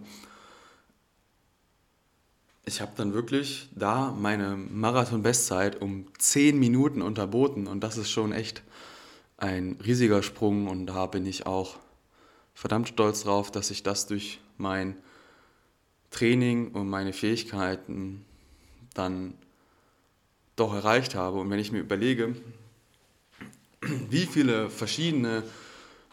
[2.69, 8.31] ich habe dann wirklich da meine Marathon-Bestzeit um 10 Minuten unterboten und das ist schon
[8.31, 8.61] echt
[9.37, 11.77] ein riesiger Sprung und da bin ich auch
[12.53, 14.95] verdammt stolz drauf, dass ich das durch mein
[16.11, 18.23] Training und meine Fähigkeiten
[18.93, 19.33] dann
[20.55, 21.39] doch erreicht habe.
[21.39, 22.35] Und wenn ich mir überlege,
[23.81, 25.41] wie viele verschiedene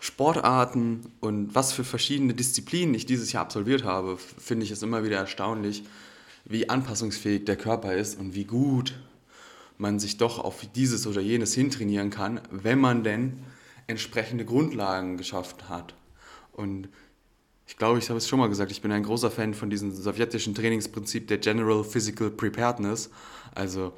[0.00, 5.04] Sportarten und was für verschiedene Disziplinen ich dieses Jahr absolviert habe, finde ich es immer
[5.04, 5.82] wieder erstaunlich,
[6.48, 8.98] wie anpassungsfähig der Körper ist und wie gut
[9.78, 13.40] man sich doch auf dieses oder jenes hintrainieren kann, wenn man denn
[13.87, 15.94] entsprechende Grundlagen geschafft hat.
[16.52, 16.88] Und
[17.66, 19.90] ich glaube, ich habe es schon mal gesagt, ich bin ein großer Fan von diesem
[19.90, 23.11] sowjetischen Trainingsprinzip der General Physical Preparedness.
[23.54, 23.92] Also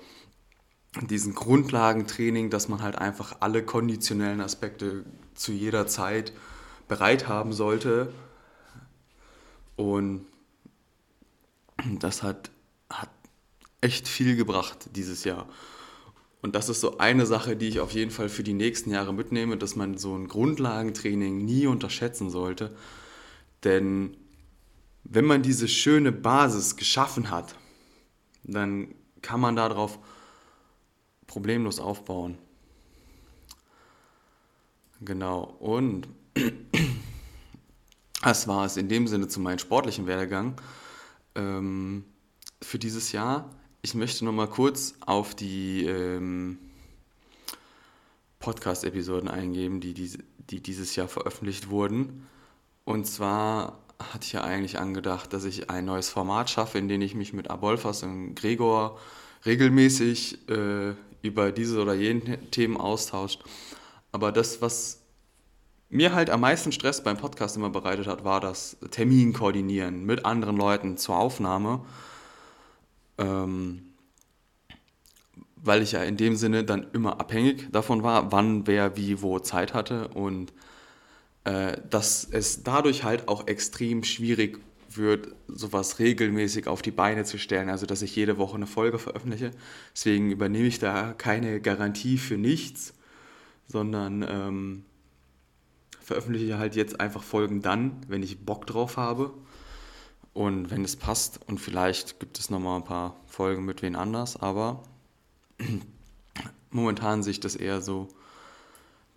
[1.03, 6.33] diesen Grundlagentraining, dass man halt einfach alle konditionellen Aspekte zu jeder Zeit
[6.89, 8.13] bereit haben sollte.
[9.77, 10.27] Und
[11.97, 12.51] das hat,
[12.91, 13.11] hat
[13.81, 15.49] echt viel gebracht dieses Jahr.
[16.41, 19.13] Und das ist so eine Sache, die ich auf jeden Fall für die nächsten Jahre
[19.13, 22.77] mitnehme, dass man so ein Grundlagentraining nie unterschätzen sollte.
[23.65, 24.17] Denn
[25.03, 27.57] wenn man diese schöne Basis geschaffen hat,
[28.45, 29.99] dann kann man darauf
[31.27, 32.39] problemlos aufbauen.
[35.01, 35.43] Genau.
[35.59, 36.09] Und
[38.23, 40.61] das war es in dem Sinne zu meinem sportlichen Werdegang
[41.39, 42.05] ähm,
[42.61, 43.51] für dieses Jahr.
[43.81, 46.59] Ich möchte noch mal kurz auf die ähm,
[48.41, 50.19] Podcast-Episoden eingehen, die, die,
[50.51, 52.27] die dieses Jahr veröffentlicht wurden.
[52.85, 57.01] Und zwar hatte ich ja eigentlich angedacht, dass ich ein neues Format schaffe, in dem
[57.03, 58.99] ich mich mit Abolfas und Gregor
[59.47, 63.45] regelmäßig äh, über diese oder jene Themen austauscht.
[64.13, 65.03] Aber das, was
[65.91, 70.25] mir halt am meisten Stress beim Podcast immer bereitet hat, war das Termin koordinieren mit
[70.25, 71.85] anderen Leuten zur Aufnahme.
[73.17, 73.89] Ähm,
[75.57, 79.39] weil ich ja in dem Sinne dann immer abhängig davon war, wann wer wie wo
[79.39, 80.53] Zeit hatte und
[81.45, 87.39] äh, dass es dadurch halt auch extrem schwierig wird, sowas regelmäßig auf die Beine zu
[87.39, 89.51] stellen, also dass ich jede Woche eine Folge veröffentliche.
[89.95, 92.95] Deswegen übernehme ich da keine Garantie für nichts,
[93.67, 94.85] sondern ähm,
[96.09, 99.31] veröffentliche halt jetzt einfach Folgen dann, wenn ich Bock drauf habe
[100.33, 104.37] und wenn es passt und vielleicht gibt es nochmal ein paar Folgen mit wen anders,
[104.37, 104.83] aber
[106.71, 108.09] momentan sehe ich das eher so,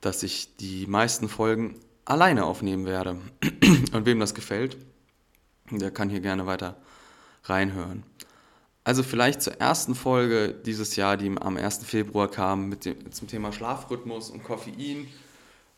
[0.01, 3.17] dass ich die meisten Folgen alleine aufnehmen werde.
[3.93, 4.77] Und wem das gefällt,
[5.69, 6.75] der kann hier gerne weiter
[7.43, 8.03] reinhören.
[8.83, 11.85] Also vielleicht zur ersten Folge dieses Jahr, die am 1.
[11.85, 15.07] Februar kam mit dem, zum Thema Schlafrhythmus und Koffein.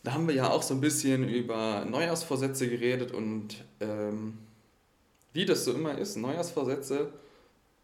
[0.03, 4.37] Da haben wir ja auch so ein bisschen über Neujahrsvorsätze geredet und ähm,
[5.31, 7.13] wie das so immer ist, Neujahrsvorsätze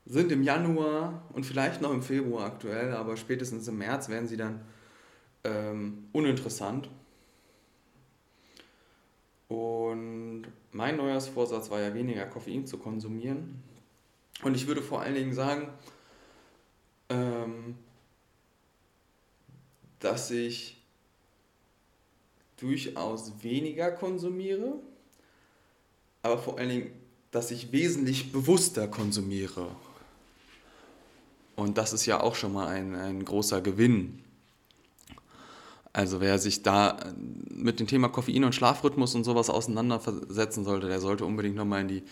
[0.05, 4.38] sind im Januar und vielleicht noch im Februar aktuell, aber spätestens im März werden sie
[4.38, 4.62] dann
[5.43, 6.89] ähm, uninteressant.
[9.47, 13.63] Und mein Neujahrsvorsatz war ja weniger Koffein zu konsumieren.
[14.43, 15.69] Und ich würde vor allen Dingen sagen,
[17.10, 17.75] ähm,
[19.99, 20.78] dass ich
[22.60, 24.74] durchaus weniger konsumiere,
[26.22, 26.91] aber vor allen Dingen
[27.32, 29.67] dass ich wesentlich bewusster konsumiere.
[31.56, 34.24] Und das ist ja auch schon mal ein, ein großer Gewinn.
[35.91, 36.98] Also wer sich da
[37.50, 41.88] mit dem Thema Koffein und Schlafrhythmus und sowas auseinandersetzen sollte, der sollte unbedingt nochmal in
[41.88, 42.04] die,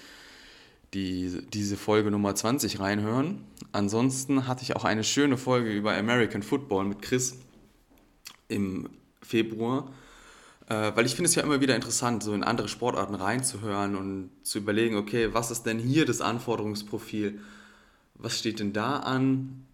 [0.93, 3.43] die, diese Folge Nummer 20 reinhören.
[3.71, 7.37] Ansonsten hatte ich auch eine schöne Folge über American Football mit Chris
[8.49, 8.89] im
[9.21, 9.91] Februar.
[10.69, 14.29] Äh, weil ich finde es ja immer wieder interessant, so in andere Sportarten reinzuhören und
[14.43, 17.39] zu überlegen, okay, was ist denn hier das Anforderungsprofil?
[18.15, 19.65] Was steht denn da an?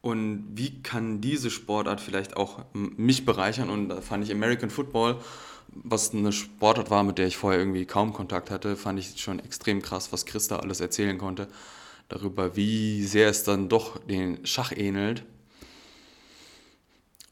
[0.00, 3.70] Und wie kann diese Sportart vielleicht auch mich bereichern?
[3.70, 5.20] Und da fand ich American Football,
[5.68, 9.38] was eine Sportart war, mit der ich vorher irgendwie kaum Kontakt hatte, fand ich schon
[9.38, 11.48] extrem krass, was Chris da alles erzählen konnte.
[12.08, 15.24] Darüber, wie sehr es dann doch den Schach ähnelt.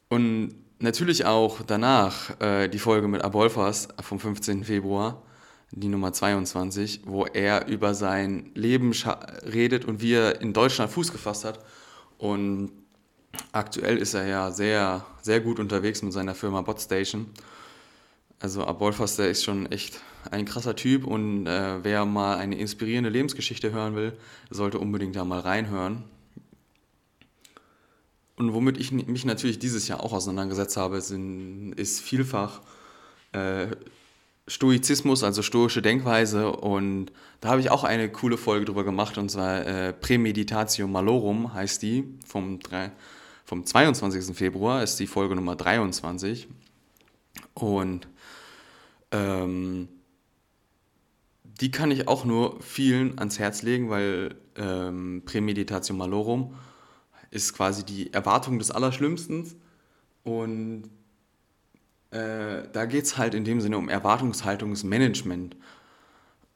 [0.09, 4.63] Und natürlich auch danach äh, die Folge mit Abolfas vom 15.
[4.63, 5.23] Februar,
[5.71, 8.93] die Nummer 22, wo er über sein Leben
[9.51, 11.59] redet und wie er in Deutschland Fuß gefasst hat
[12.17, 12.71] und
[13.51, 17.27] aktuell ist er ja sehr, sehr gut unterwegs mit seiner Firma Botstation.
[18.39, 23.09] Also Abolfas, der ist schon echt ein krasser Typ und äh, wer mal eine inspirierende
[23.09, 24.13] Lebensgeschichte hören will,
[24.49, 26.03] sollte unbedingt da mal reinhören.
[28.35, 32.61] Und womit ich mich natürlich dieses Jahr auch auseinandergesetzt habe, sind, ist vielfach
[33.31, 33.67] äh,
[34.47, 36.51] Stoizismus, also stoische Denkweise.
[36.51, 41.53] Und da habe ich auch eine coole Folge drüber gemacht, und zwar äh, Premeditatio Malorum
[41.53, 42.59] heißt die, vom,
[43.45, 44.35] vom 22.
[44.35, 46.47] Februar ist die Folge Nummer 23.
[47.53, 48.07] Und
[49.11, 49.87] ähm,
[51.61, 56.55] die kann ich auch nur vielen ans Herz legen, weil ähm, Premeditatio Malorum
[57.33, 59.51] ist quasi die Erwartung des Allerschlimmsten.
[60.23, 60.83] Und
[62.11, 65.55] äh, da geht es halt in dem Sinne um Erwartungshaltungsmanagement.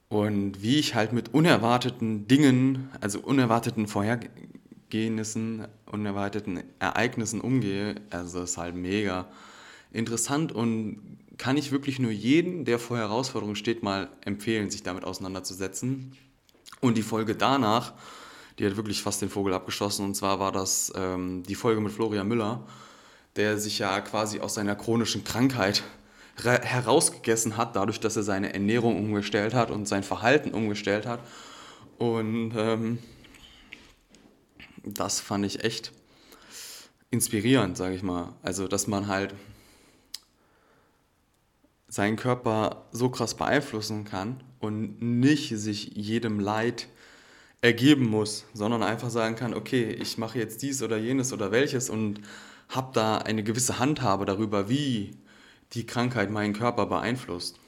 [0.08, 8.56] Und wie ich halt mit unerwarteten Dingen, also unerwarteten Vorhergehnissen, unerwarteten Ereignissen umgehe, also ist
[8.56, 9.28] halt mega
[9.92, 15.04] interessant und kann ich wirklich nur jeden, der vor Herausforderungen steht, mal empfehlen, sich damit
[15.04, 16.16] auseinanderzusetzen.
[16.80, 17.92] Und die Folge danach,
[18.58, 20.04] die hat wirklich fast den Vogel abgeschossen.
[20.04, 22.64] Und zwar war das ähm, die Folge mit Florian Müller
[23.38, 25.84] der sich ja quasi aus seiner chronischen Krankheit
[26.42, 31.20] herausgegessen hat, dadurch, dass er seine Ernährung umgestellt hat und sein Verhalten umgestellt hat.
[31.98, 32.98] Und ähm,
[34.84, 35.92] das fand ich echt
[37.10, 38.34] inspirierend, sage ich mal.
[38.42, 39.34] Also, dass man halt
[41.88, 46.88] seinen Körper so krass beeinflussen kann und nicht sich jedem Leid
[47.60, 51.90] ergeben muss, sondern einfach sagen kann, okay, ich mache jetzt dies oder jenes oder welches
[51.90, 52.20] und
[52.68, 55.16] habe da eine gewisse Handhabe darüber, wie
[55.72, 57.58] die Krankheit meinen Körper beeinflusst.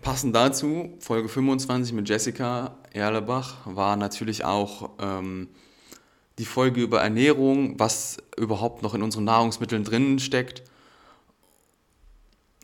[0.00, 5.48] Passend dazu, Folge 25 mit Jessica Erlebach war natürlich auch ähm,
[6.38, 10.62] die Folge über Ernährung, was überhaupt noch in unseren Nahrungsmitteln drin steckt.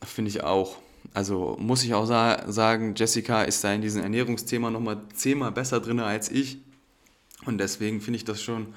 [0.04, 0.76] Finde ich auch.
[1.12, 5.81] Also muss ich auch sa sagen, Jessica ist da in diesem Ernährungsthema nochmal zehnmal besser
[5.81, 6.59] drin als ich.
[7.46, 8.75] Und deswegen finde ich das schon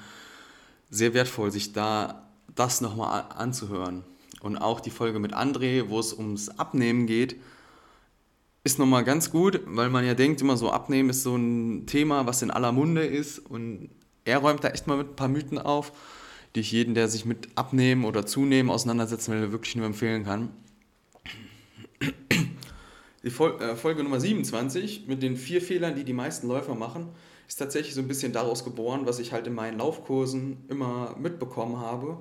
[0.90, 4.04] sehr wertvoll, sich da das nochmal anzuhören.
[4.40, 7.36] Und auch die Folge mit André, wo es ums Abnehmen geht,
[8.64, 12.26] ist nochmal ganz gut, weil man ja denkt, immer so Abnehmen ist so ein Thema,
[12.26, 13.38] was in aller Munde ist.
[13.38, 13.90] Und
[14.24, 15.92] er räumt da echt mal mit ein paar Mythen auf,
[16.54, 20.50] die ich jeden, der sich mit Abnehmen oder Zunehmen auseinandersetzen will, wirklich nur empfehlen kann.
[23.22, 27.08] Die äh, Folge Nummer 27 mit den vier Fehlern, die die meisten Läufer machen,
[27.48, 31.78] ist tatsächlich so ein bisschen daraus geboren, was ich halt in meinen Laufkursen immer mitbekommen
[31.80, 32.18] habe.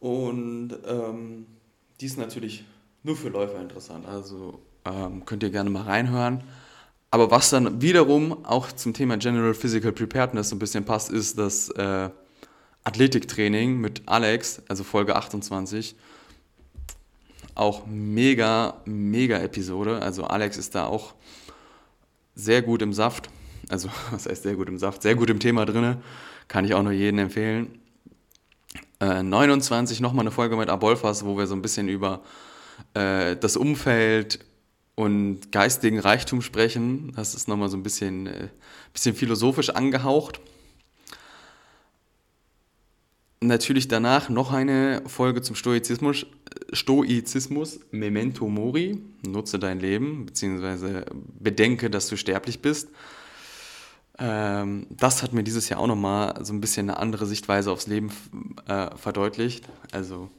[0.00, 1.46] Und ähm,
[2.00, 2.64] die ist natürlich
[3.04, 4.06] nur für Läufer interessant.
[4.06, 6.42] Also ähm, könnt ihr gerne mal reinhören.
[7.10, 11.38] Aber was dann wiederum auch zum Thema General Physical Preparedness so ein bisschen passt, ist
[11.38, 12.08] das äh,
[12.84, 15.94] Athletiktraining mit Alex, also Folge 28.
[17.54, 20.00] Auch mega, mega Episode.
[20.00, 21.14] Also Alex ist da auch
[22.34, 23.28] sehr gut im Saft
[23.72, 25.96] also was heißt sehr gut im Saft, sehr gut im Thema drin,
[26.48, 27.78] kann ich auch nur jedem empfehlen.
[29.00, 32.22] Äh, 29 nochmal eine Folge mit Abolfas, wo wir so ein bisschen über
[32.94, 34.44] äh, das Umfeld
[34.94, 37.12] und geistigen Reichtum sprechen.
[37.16, 38.48] Das ist nochmal so ein bisschen, äh,
[38.92, 40.40] bisschen philosophisch angehaucht.
[43.40, 46.26] Natürlich danach noch eine Folge zum Stoizismus,
[46.72, 51.04] Stoizismus, Memento Mori, nutze dein Leben, beziehungsweise
[51.38, 52.88] bedenke, dass du sterblich bist.
[54.18, 57.86] Ähm, das hat mir dieses Jahr auch nochmal so ein bisschen eine andere Sichtweise aufs
[57.86, 58.10] Leben
[58.66, 59.68] äh, verdeutlicht.
[59.90, 60.30] Also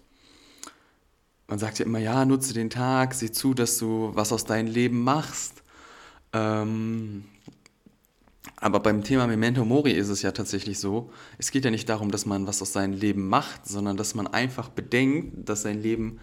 [1.47, 4.67] man sagt ja immer, ja, nutze den Tag, sieh zu, dass du was aus deinem
[4.67, 5.61] Leben machst.
[6.31, 7.25] Ähm,
[8.63, 12.11] aber beim Thema Memento Mori ist es ja tatsächlich so, es geht ja nicht darum,
[12.11, 16.21] dass man was aus seinem Leben macht, sondern dass man einfach bedenkt, dass sein Leben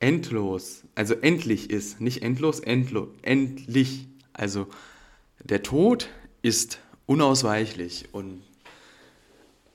[0.00, 2.00] endlos, also endlich ist.
[2.00, 4.08] Nicht endlos, endlo, endlich.
[4.32, 4.66] Also
[5.44, 6.08] der Tod
[6.42, 8.08] ist unausweichlich.
[8.10, 8.42] Und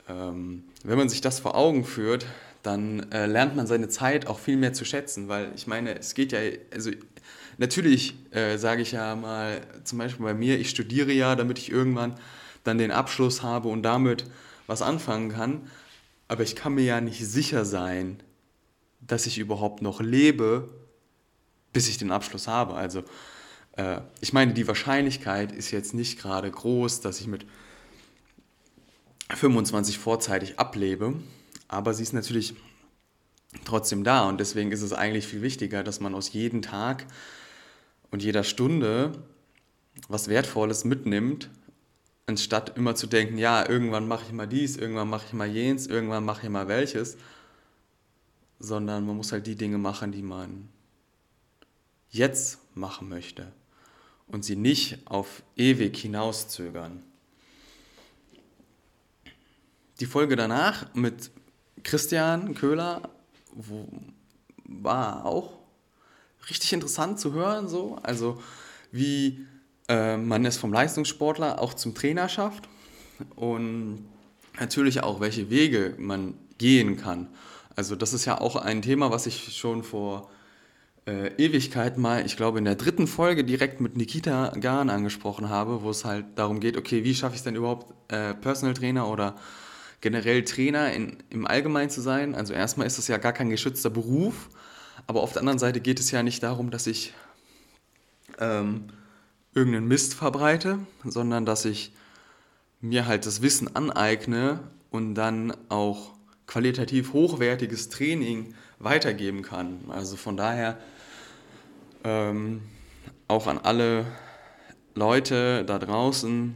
[0.10, 2.26] ähm, wenn man sich das vor Augen führt,
[2.62, 6.14] dann äh, lernt man seine Zeit auch viel mehr zu schätzen, weil ich meine, es
[6.14, 6.40] geht ja,
[6.74, 6.92] also
[7.58, 11.72] natürlich äh, sage ich ja mal, zum Beispiel bei mir, ich studiere ja, damit ich
[11.72, 12.16] irgendwann
[12.64, 14.26] dann den Abschluss habe und damit
[14.68, 15.70] was anfangen kann.
[16.28, 18.22] Aber ich kann mir ja nicht sicher sein,
[19.00, 20.70] dass ich überhaupt noch lebe,
[21.74, 22.74] bis ich den Abschluss habe.
[22.74, 23.04] Also
[23.74, 27.46] äh, ich meine, die Wahrscheinlichkeit ist jetzt nicht gerade groß, dass ich mit
[29.34, 31.16] 25 vorzeitig ablebe,
[31.68, 32.56] aber sie ist natürlich
[33.64, 37.06] trotzdem da und deswegen ist es eigentlich viel wichtiger, dass man aus jedem Tag
[38.16, 39.12] und jeder Stunde
[40.08, 41.50] was Wertvolles mitnimmt,
[42.28, 45.86] anstatt immer zu denken, ja, irgendwann mache ich mal dies, irgendwann mache ich mal jenes,
[45.86, 47.18] irgendwann mache ich mal welches,
[48.58, 50.70] sondern man muss halt die Dinge machen, die man
[52.10, 53.52] jetzt machen möchte
[54.28, 57.04] und sie nicht auf ewig hinauszögern.
[60.00, 61.32] Die Folge danach mit
[61.84, 63.10] Christian Köhler
[63.54, 63.90] wo,
[64.64, 65.65] war auch
[66.50, 67.98] richtig interessant zu hören, so.
[68.04, 68.42] Also
[68.92, 69.46] wie
[69.88, 72.68] äh, man es vom Leistungssportler auch zum Trainer schafft
[73.36, 74.06] und
[74.60, 77.28] natürlich auch, welche Wege man gehen kann.
[77.76, 80.30] Also das ist ja auch ein Thema, was ich schon vor
[81.06, 85.84] äh, Ewigkeit mal, ich glaube in der dritten Folge direkt mit Nikita Gahn angesprochen habe,
[85.84, 89.08] wo es halt darum geht, okay, wie schaffe ich es denn überhaupt, äh, Personal Trainer
[89.10, 89.36] oder
[90.02, 92.34] generell Trainer in, im Allgemeinen zu sein.
[92.34, 94.50] Also erstmal ist es ja gar kein geschützter Beruf,
[95.08, 97.14] aber auf der anderen Seite geht es ja nicht darum, dass ich
[98.40, 98.86] ähm,
[99.54, 101.92] irgendeinen Mist verbreite, sondern dass ich
[102.82, 104.60] mir halt das Wissen aneigne
[104.92, 106.14] und dann auch
[106.48, 109.80] qualitativ hochwertiges Training weitergeben kann.
[109.90, 110.78] Also von daher
[112.04, 112.62] ähm,
[113.28, 114.06] auch an alle
[114.94, 116.54] Leute da draußen,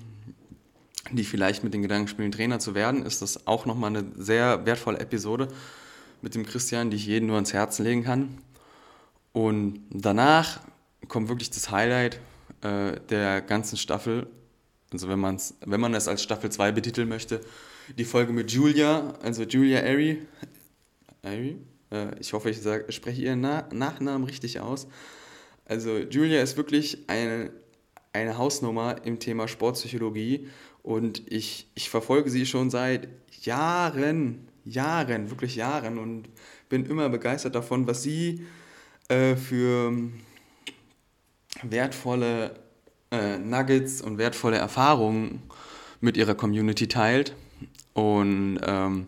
[1.11, 4.65] die vielleicht mit den Gedanken spielen, Trainer zu werden, ist das auch nochmal eine sehr
[4.65, 5.47] wertvolle Episode
[6.21, 8.37] mit dem Christian, die ich jedem nur ans Herzen legen kann.
[9.31, 10.61] Und danach
[11.07, 12.19] kommt wirklich das Highlight
[12.61, 14.27] äh, der ganzen Staffel.
[14.91, 17.41] Also wenn, man's, wenn man es als Staffel 2 betiteln möchte,
[17.97, 20.25] die Folge mit Julia, also Julia Airy.
[21.21, 21.57] Airy?
[21.91, 24.87] Äh, ich hoffe, ich sag, spreche ihren Na Nachnamen richtig aus.
[25.65, 27.51] Also Julia ist wirklich eine,
[28.13, 30.47] eine Hausnummer im Thema Sportpsychologie
[30.81, 33.07] und ich, ich verfolge sie schon seit
[33.43, 36.29] Jahren, Jahren, wirklich Jahren und
[36.69, 38.45] bin immer begeistert davon, was sie
[39.07, 39.93] äh, für
[41.63, 42.59] wertvolle
[43.11, 45.41] äh, Nuggets und wertvolle Erfahrungen
[46.01, 47.35] mit ihrer Community teilt.
[47.93, 49.07] Und ähm,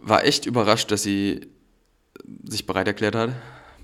[0.00, 1.48] war echt überrascht, dass sie
[2.44, 3.30] sich bereit erklärt hat,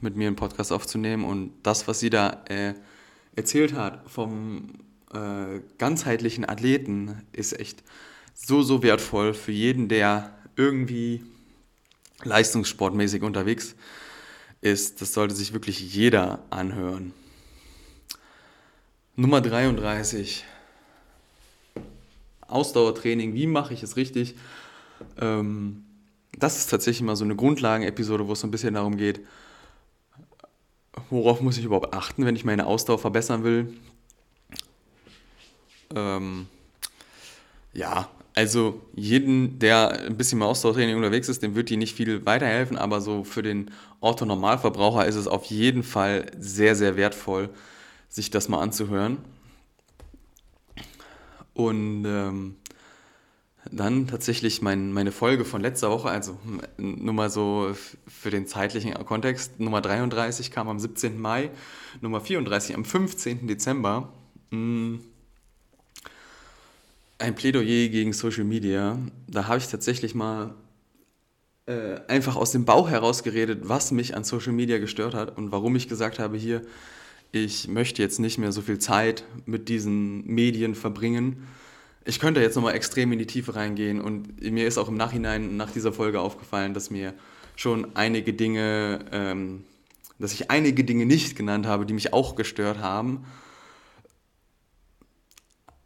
[0.01, 1.25] mit mir einen Podcast aufzunehmen.
[1.25, 2.75] Und das, was sie da äh,
[3.35, 4.75] erzählt hat vom
[5.13, 7.83] äh, ganzheitlichen Athleten, ist echt
[8.35, 11.25] so, so wertvoll für jeden, der irgendwie
[12.23, 13.75] leistungssportmäßig unterwegs
[14.61, 15.01] ist.
[15.01, 17.13] Das sollte sich wirklich jeder anhören.
[19.17, 20.45] Nummer 33.
[22.49, 23.35] Ausdauertraining.
[23.35, 24.35] Wie mache ich es richtig?
[25.21, 25.85] Ähm,
[26.39, 29.21] das ist tatsächlich mal so eine Grundlagenepisode, wo es so ein bisschen darum geht,
[31.11, 33.73] worauf muss ich überhaupt achten, wenn ich meine Ausdauer verbessern will.
[35.95, 36.47] Ähm,
[37.73, 42.27] ja, also jeden, der ein bisschen mehr Ausdauertraining unterwegs ist, dem wird die nicht viel
[42.27, 43.71] weiterhelfen, aber so für den
[44.01, 47.51] Orthonormalverbraucher ist es auf jeden Fall sehr, sehr wertvoll,
[48.09, 49.19] sich das mal anzuhören.
[51.55, 52.57] Und ähm,
[53.71, 56.37] dann tatsächlich mein, meine Folge von letzter Woche, also
[56.77, 57.75] nur mal so
[58.09, 61.21] für den zeitlichen Kontext, Nummer 33 kam am 17.
[61.21, 61.51] Mai,
[62.01, 63.47] Nummer 34 am 15.
[63.47, 64.13] Dezember.
[64.51, 65.01] Hm,
[67.19, 68.99] ein Plädoyer gegen Social Media.
[69.29, 70.55] Da habe ich tatsächlich mal
[71.67, 75.53] äh, einfach aus dem Bauch heraus geredet, was mich an Social Media gestört hat und
[75.53, 76.63] warum ich gesagt habe, hier,
[77.33, 81.47] ich möchte jetzt nicht mehr so viel Zeit mit diesen Medien verbringen
[82.05, 85.57] ich könnte jetzt nochmal extrem in die Tiefe reingehen und mir ist auch im Nachhinein
[85.57, 87.15] nach dieser Folge aufgefallen, dass mir
[87.57, 89.65] schon einige Dinge, ähm,
[90.19, 93.25] dass ich einige Dinge nicht genannt habe, die mich auch gestört haben.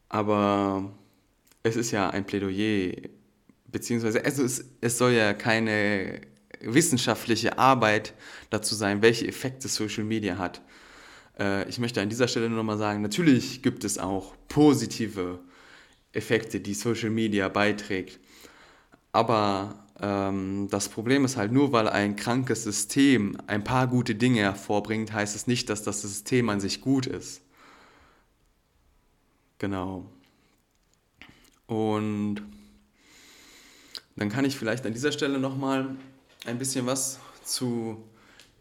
[0.09, 0.91] Aber
[1.63, 2.93] es ist ja ein Plädoyer,
[3.67, 6.21] beziehungsweise es, ist, es soll ja keine
[6.61, 8.15] wissenschaftliche Arbeit
[8.51, 10.63] dazu sein, welche Effekte Social Media hat.
[11.39, 15.41] Äh, ich möchte an dieser Stelle nur nochmal sagen, natürlich gibt es auch positive
[16.13, 18.19] Effekte, die Social Media beiträgt.
[19.13, 24.41] Aber ähm, das Problem ist halt, nur weil ein krankes System ein paar gute Dinge
[24.41, 27.43] hervorbringt, heißt es nicht, dass das System an sich gut ist.
[29.59, 30.11] Genau.
[31.69, 32.43] Und
[34.16, 35.95] dann kann ich vielleicht an dieser Stelle nochmal
[36.45, 38.03] ein bisschen was zu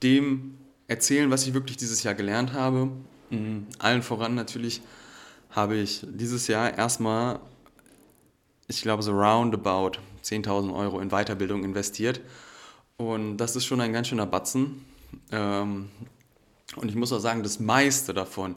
[0.03, 2.91] dem erzählen, was ich wirklich dieses Jahr gelernt habe.
[3.29, 3.65] Mhm.
[3.79, 4.81] Allen voran natürlich
[5.49, 7.39] habe ich dieses Jahr erstmal,
[8.67, 9.93] ich glaube so roundabout
[10.23, 12.21] 10.000 Euro in Weiterbildung investiert.
[12.97, 14.85] Und das ist schon ein ganz schöner Batzen.
[15.31, 15.89] Ähm,
[16.75, 18.55] und ich muss auch sagen, das meiste davon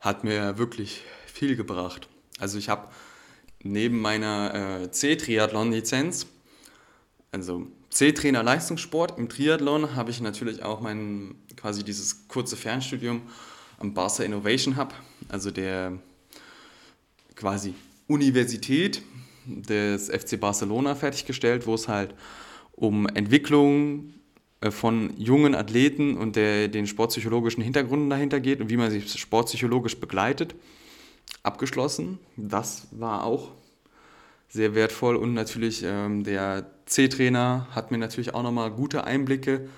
[0.00, 2.08] hat mir wirklich viel gebracht.
[2.38, 2.88] Also ich habe
[3.62, 6.26] neben meiner äh, C-Triathlon-Lizenz,
[7.30, 9.18] also C-Trainer Leistungssport.
[9.18, 13.22] Im Triathlon, habe ich natürlich auch mein quasi dieses kurze Fernstudium
[13.78, 14.94] am Barca Innovation Hub,
[15.28, 15.98] also der
[17.34, 17.74] quasi
[18.06, 19.02] Universität
[19.46, 22.14] des FC Barcelona fertiggestellt, wo es halt
[22.72, 24.14] um Entwicklung
[24.60, 29.12] äh, von jungen Athleten und der, den sportpsychologischen Hintergründen dahinter geht und wie man sich
[29.12, 30.54] sportpsychologisch begleitet,
[31.42, 32.18] abgeschlossen.
[32.36, 33.50] Das war auch
[34.48, 39.68] sehr wertvoll und natürlich ähm, der C-Trainer hat mir natürlich auch nochmal gute Einblicke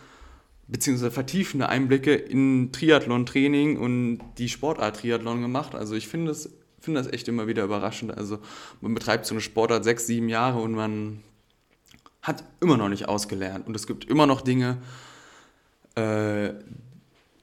[0.67, 5.75] beziehungsweise vertiefende Einblicke in Triathlon-Training und die Sportart Triathlon gemacht.
[5.75, 8.17] Also ich finde das, finde das echt immer wieder überraschend.
[8.17, 8.39] Also
[8.81, 11.23] man betreibt so eine Sportart sechs, sieben Jahre und man
[12.23, 13.67] hat immer noch nicht ausgelernt.
[13.67, 14.79] Und es gibt immer noch Dinge,
[15.95, 16.55] äh,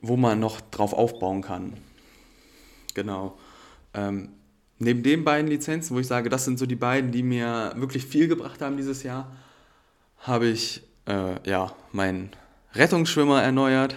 [0.01, 1.73] wo man noch drauf aufbauen kann.
[2.95, 3.37] Genau.
[3.93, 4.29] Ähm,
[4.79, 8.05] neben den beiden Lizenzen, wo ich sage, das sind so die beiden, die mir wirklich
[8.05, 9.31] viel gebracht haben dieses Jahr,
[10.19, 12.31] habe ich äh, ja, meinen
[12.73, 13.95] Rettungsschwimmer erneuert.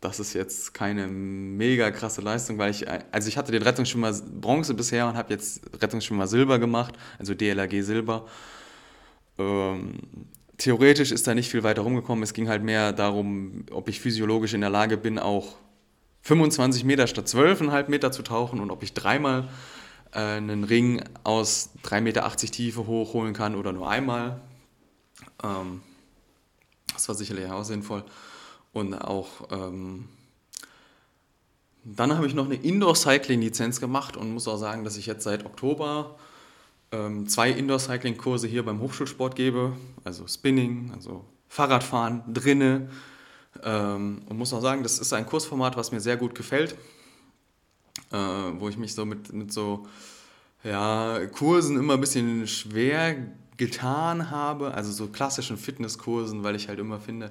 [0.00, 4.74] Das ist jetzt keine mega krasse Leistung, weil ich, also ich hatte den Rettungsschwimmer Bronze
[4.74, 8.26] bisher und habe jetzt Rettungsschwimmer Silber gemacht, also DLRG Silber.
[9.38, 10.00] Ähm,
[10.58, 12.22] theoretisch ist da nicht viel weiter rumgekommen.
[12.22, 15.56] Es ging halt mehr darum, ob ich physiologisch in der Lage bin, auch
[16.24, 19.48] 25 Meter statt 12,5 Meter zu tauchen und ob ich dreimal
[20.12, 24.40] äh, einen Ring aus 3,80 Meter Tiefe hochholen kann oder nur einmal.
[25.42, 25.82] Ähm,
[26.92, 28.04] das war sicherlich auch sinnvoll.
[28.72, 30.08] Und auch ähm,
[31.84, 35.44] dann habe ich noch eine Indoor-Cycling-Lizenz gemacht und muss auch sagen, dass ich jetzt seit
[35.44, 36.16] Oktober
[36.90, 39.74] ähm, zwei Indoor-Cycling-Kurse hier beim Hochschulsport gebe.
[40.02, 42.88] Also Spinning, also Fahrradfahren drinne.
[43.62, 46.76] Ähm, und muss auch sagen, das ist ein Kursformat, was mir sehr gut gefällt.
[48.10, 49.86] Äh, wo ich mich so mit, mit so
[50.62, 53.16] ja, Kursen immer ein bisschen schwer
[53.56, 57.30] getan habe, also so klassischen Fitnesskursen, weil ich halt immer finde,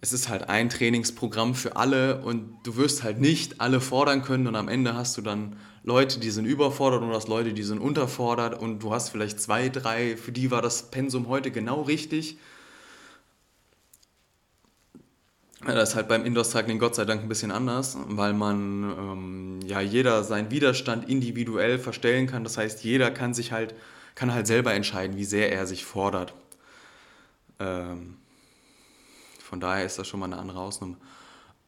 [0.00, 4.46] es ist halt ein Trainingsprogramm für alle und du wirst halt nicht alle fordern können
[4.46, 7.62] und am Ende hast du dann Leute, die sind überfordert und du hast Leute, die
[7.62, 11.82] sind unterfordert und du hast vielleicht zwei, drei, für die war das Pensum heute genau
[11.82, 12.38] richtig.
[15.74, 19.80] Das ist halt beim Indoor-Cycling Gott sei Dank ein bisschen anders, weil man ähm, ja
[19.80, 22.44] jeder seinen Widerstand individuell verstellen kann.
[22.44, 23.74] Das heißt, jeder kann sich halt
[24.16, 26.34] kann halt selber entscheiden, wie sehr er sich fordert.
[27.60, 28.16] Ähm,
[29.38, 30.96] von daher ist das schon mal eine andere Ausnahme.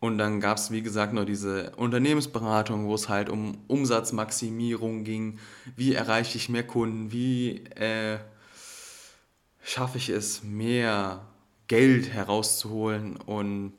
[0.01, 5.39] Und dann gab es, wie gesagt, noch diese Unternehmensberatung, wo es halt um Umsatzmaximierung ging.
[5.77, 7.13] Wie erreiche ich mehr Kunden?
[7.13, 8.19] Wie äh,
[9.63, 11.27] schaffe ich es, mehr
[11.67, 13.17] Geld herauszuholen?
[13.17, 13.73] Und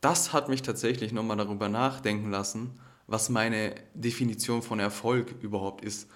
[0.00, 6.08] das hat mich tatsächlich nochmal darüber nachdenken lassen, was meine Definition von Erfolg überhaupt ist.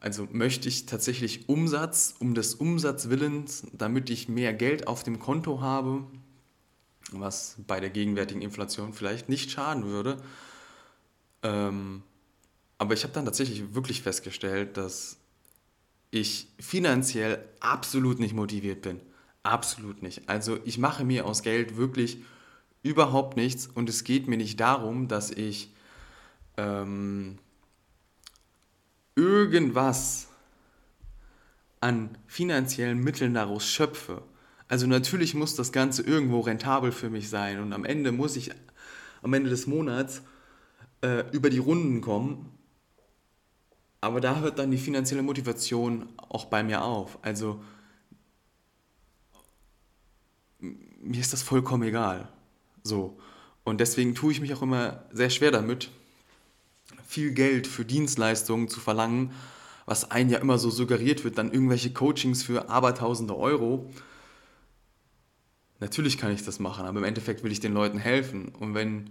[0.00, 5.60] Also möchte ich tatsächlich Umsatz um des Umsatzwillens, damit ich mehr Geld auf dem Konto
[5.60, 6.04] habe,
[7.12, 10.16] was bei der gegenwärtigen Inflation vielleicht nicht schaden würde.
[11.42, 12.02] Ähm,
[12.78, 15.18] aber ich habe dann tatsächlich wirklich festgestellt, dass
[16.10, 19.00] ich finanziell absolut nicht motiviert bin.
[19.44, 20.28] Absolut nicht.
[20.28, 22.18] Also ich mache mir aus Geld wirklich
[22.82, 25.72] überhaupt nichts und es geht mir nicht darum, dass ich
[26.56, 27.38] ähm,
[29.14, 30.28] irgendwas
[31.80, 34.22] an finanziellen Mitteln daraus schöpfe.
[34.68, 38.50] Also natürlich muss das Ganze irgendwo rentabel für mich sein und am Ende muss ich
[39.22, 40.22] am Ende des Monats
[41.02, 42.50] äh, über die Runden kommen.
[44.00, 47.18] Aber da hört dann die finanzielle Motivation auch bei mir auf.
[47.22, 47.62] Also
[50.58, 52.28] mir ist das vollkommen egal.
[52.82, 53.18] So.
[53.64, 55.90] Und deswegen tue ich mich auch immer sehr schwer damit,
[57.06, 59.32] viel Geld für Dienstleistungen zu verlangen,
[59.86, 63.90] was einem ja immer so suggeriert wird, dann irgendwelche Coachings für abertausende Euro.
[65.80, 68.48] Natürlich kann ich das machen, aber im Endeffekt will ich den Leuten helfen.
[68.58, 69.10] Und wenn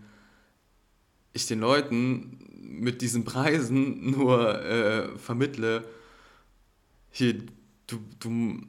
[1.33, 5.83] ich den Leuten mit diesen Preisen nur äh, vermittle,
[7.09, 7.35] hier,
[7.87, 8.61] du, du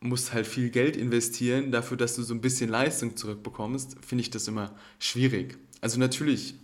[0.00, 4.30] musst halt viel Geld investieren dafür, dass du so ein bisschen Leistung zurückbekommst, finde ich
[4.30, 5.58] das immer schwierig.
[5.80, 6.54] Also natürlich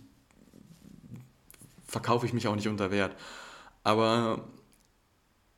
[1.85, 3.15] verkaufe ich mich auch nicht unter Wert.
[3.83, 4.47] Aber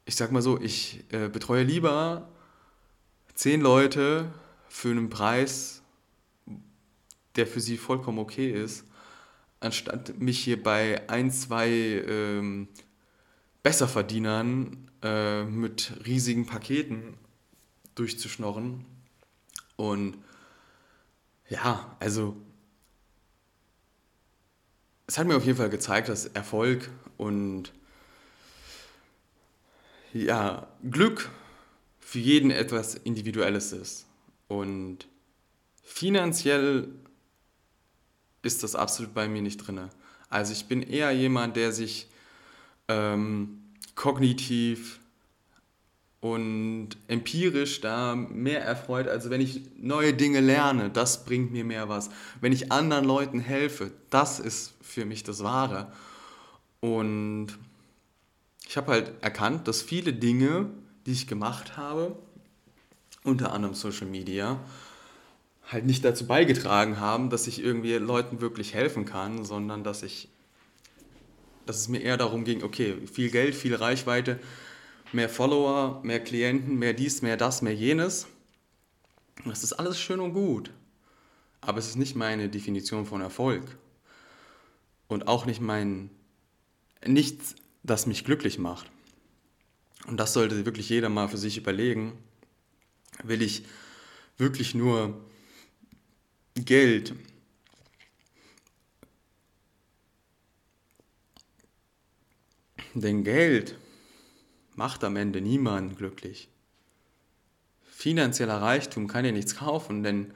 [0.06, 2.30] ich sag mal so, ich äh, betreue lieber
[3.34, 4.32] zehn Leute
[4.70, 5.82] für einen Preis,
[7.36, 8.86] der für sie vollkommen okay ist,
[9.60, 12.68] anstatt mich hier bei ein, zwei ähm,
[13.64, 17.16] Besserverdienern äh, mit riesigen Paketen
[18.00, 18.86] durchzuschnorren.
[19.76, 20.18] Und
[21.50, 22.36] ja, also
[25.08, 27.72] es hat mir auf jeden Fall gezeigt, dass Erfolg und
[30.14, 31.30] ja, Glück
[32.00, 34.06] für jeden etwas Individuelles ist.
[34.48, 35.08] Und
[35.84, 36.90] finanziell
[38.42, 39.90] ist das absolut bei mir nicht drin.
[40.30, 42.08] Also ich bin eher jemand, der sich
[42.88, 43.62] ähm,
[43.96, 45.00] kognitiv
[46.34, 49.08] und empirisch da mehr erfreut.
[49.08, 52.10] Also wenn ich neue Dinge lerne, das bringt mir mehr was.
[52.42, 55.92] Wenn ich anderen Leuten helfe, das ist für mich das Wahre.
[56.80, 57.50] Und
[58.68, 60.70] ich habe halt erkannt, dass viele Dinge,
[61.06, 62.18] die ich gemacht habe,
[63.24, 64.60] unter anderem Social Media,
[65.70, 70.30] halt nicht dazu beigetragen haben, dass ich irgendwie Leuten wirklich helfen kann, sondern dass ich,
[71.66, 74.40] dass es mir eher darum ging, okay, viel Geld, viel Reichweite,
[75.12, 78.28] mehr Follower, mehr Klienten, mehr dies, mehr das, mehr jenes.
[79.46, 80.72] Das ist alles schön und gut.
[81.62, 83.78] Aber es ist nicht meine Definition von Erfolg.
[85.08, 86.10] Und auch nicht mein,
[87.06, 88.92] nichts, das mich glücklich macht.
[90.08, 92.14] Und das sollte wirklich jeder mal für sich überlegen.
[93.24, 93.64] Will ich
[94.38, 95.20] wirklich nur
[96.56, 97.14] Geld
[103.02, 103.76] denn Geld
[104.78, 106.50] macht am Ende niemanden glücklich.
[107.82, 110.34] Finanzieller Reichtum kann dir nichts kaufen, denn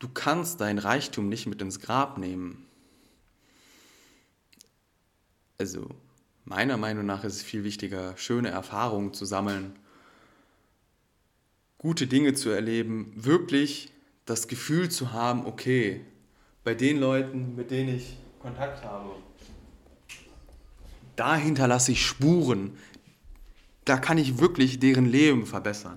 [0.00, 2.66] du kannst dein Reichtum nicht mit ins Grab nehmen.
[5.58, 5.88] Also
[6.44, 9.76] meiner Meinung nach ist es viel wichtiger, schöne Erfahrungen zu sammeln,
[11.78, 13.92] gute Dinge zu erleben, wirklich
[14.24, 16.04] das Gefühl zu haben, okay,
[16.64, 19.10] bei den Leuten, mit denen ich Kontakt habe,
[21.14, 22.76] da hinterlasse ich Spuren,
[23.86, 25.96] da kann ich wirklich deren Leben verbessern.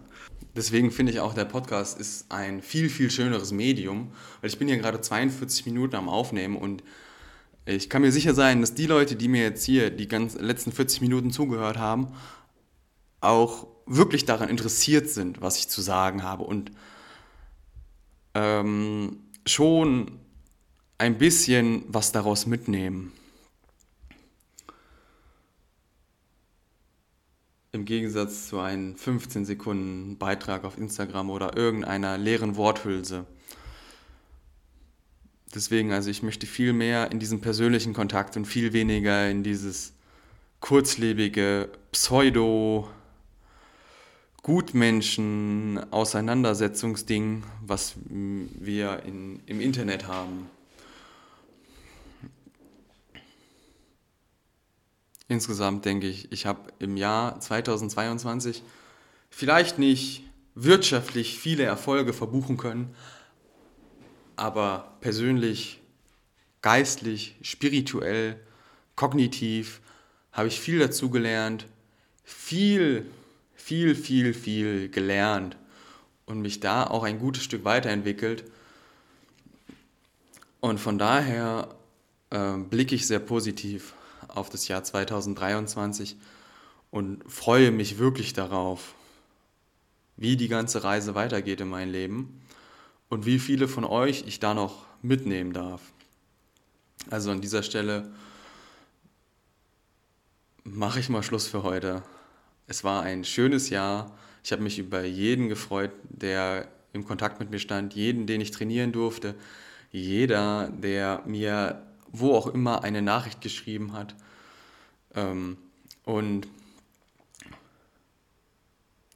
[0.56, 4.12] Deswegen finde ich auch, der Podcast ist ein viel, viel schöneres Medium,
[4.42, 6.84] weil ich bin hier gerade 42 Minuten am Aufnehmen und
[7.66, 10.72] ich kann mir sicher sein, dass die Leute, die mir jetzt hier die ganzen letzten
[10.72, 12.08] 40 Minuten zugehört haben,
[13.22, 16.72] auch wirklich daran interessiert sind, was ich zu sagen habe und
[18.34, 20.20] ähm, schon
[20.98, 23.14] ein bisschen was daraus mitnehmen.
[27.72, 33.26] Im Gegensatz zu einem 15 Sekunden Beitrag auf Instagram oder irgendeiner leeren Worthülse.
[35.53, 39.93] Deswegen, also ich möchte viel mehr in diesen persönlichen Kontakt und viel weniger in dieses
[40.61, 42.89] kurzlebige Pseudo
[44.41, 50.49] Gutmenschen Auseinandersetzungsding, was wir in, im Internet haben.
[55.30, 58.64] Insgesamt denke ich, ich habe im Jahr 2022
[59.30, 60.24] vielleicht nicht
[60.56, 62.96] wirtschaftlich viele Erfolge verbuchen können,
[64.36, 65.82] aber persönlich,
[66.64, 68.40] geistlich, spirituell,
[68.96, 69.82] kognitiv
[70.32, 71.68] habe ich viel dazu gelernt,
[72.24, 73.06] viel,
[73.54, 75.58] viel, viel, viel gelernt
[76.26, 78.46] und mich da auch ein gutes Stück weiterentwickelt.
[80.60, 81.76] Und von daher
[82.32, 83.94] äh, blicke ich sehr positiv
[84.30, 86.18] auf das Jahr 2023
[86.92, 88.96] und freue mich wirklich darauf,
[90.18, 92.42] wie die ganze Reise weitergeht in meinem Leben
[93.10, 95.82] und wie viele von euch ich da noch mitnehmen darf.
[97.10, 98.12] Also an dieser Stelle
[100.64, 102.04] mache ich mal Schluss für heute.
[102.68, 104.16] Es war ein schönes Jahr.
[104.44, 108.52] Ich habe mich über jeden gefreut, der im Kontakt mit mir stand, jeden, den ich
[108.52, 109.36] trainieren durfte,
[109.92, 114.16] jeder, der mir wo auch immer eine Nachricht geschrieben hat.
[115.16, 115.57] Ähm,
[116.03, 116.47] und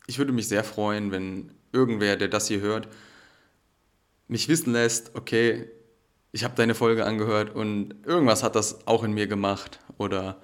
[0.07, 2.87] ich würde mich sehr freuen, wenn irgendwer, der das hier hört,
[4.27, 5.69] mich wissen lässt, okay,
[6.31, 10.41] ich habe deine Folge angehört und irgendwas hat das auch in mir gemacht oder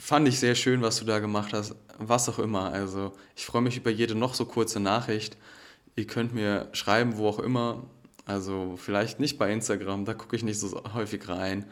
[0.00, 2.72] fand ich sehr schön, was du da gemacht hast, was auch immer.
[2.72, 5.36] Also ich freue mich über jede noch so kurze Nachricht.
[5.96, 7.84] Ihr könnt mir schreiben, wo auch immer.
[8.26, 11.64] Also vielleicht nicht bei Instagram, da gucke ich nicht so häufig rein.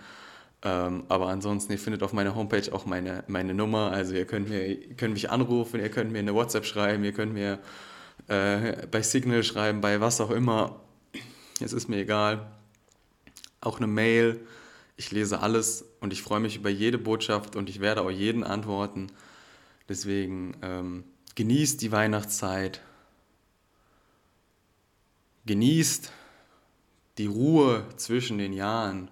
[0.63, 3.93] Ähm, aber ansonsten, ihr findet auf meiner Homepage auch meine, meine Nummer.
[3.93, 7.13] Also ihr könnt, mir, ihr könnt mich anrufen, ihr könnt mir eine WhatsApp schreiben, ihr
[7.13, 7.61] könnt mir
[8.27, 10.81] äh, bei Signal schreiben, bei was auch immer.
[11.61, 12.51] Es ist mir egal.
[13.61, 14.41] Auch eine Mail.
[14.97, 18.43] Ich lese alles und ich freue mich über jede Botschaft und ich werde auch jeden
[18.43, 19.13] antworten.
[19.89, 21.05] Deswegen ähm,
[21.37, 22.83] genießt die Weihnachtszeit,
[25.47, 26.11] genießt
[27.19, 29.11] die Ruhe zwischen den Jahren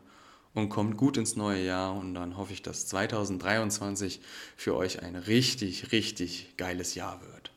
[0.55, 4.21] und kommt gut ins neue Jahr und dann hoffe ich, dass 2023
[4.57, 7.53] für euch ein richtig, richtig geiles Jahr wird.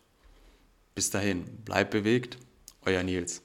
[0.96, 2.38] Bis dahin, bleibt bewegt,
[2.86, 3.42] euer Nils.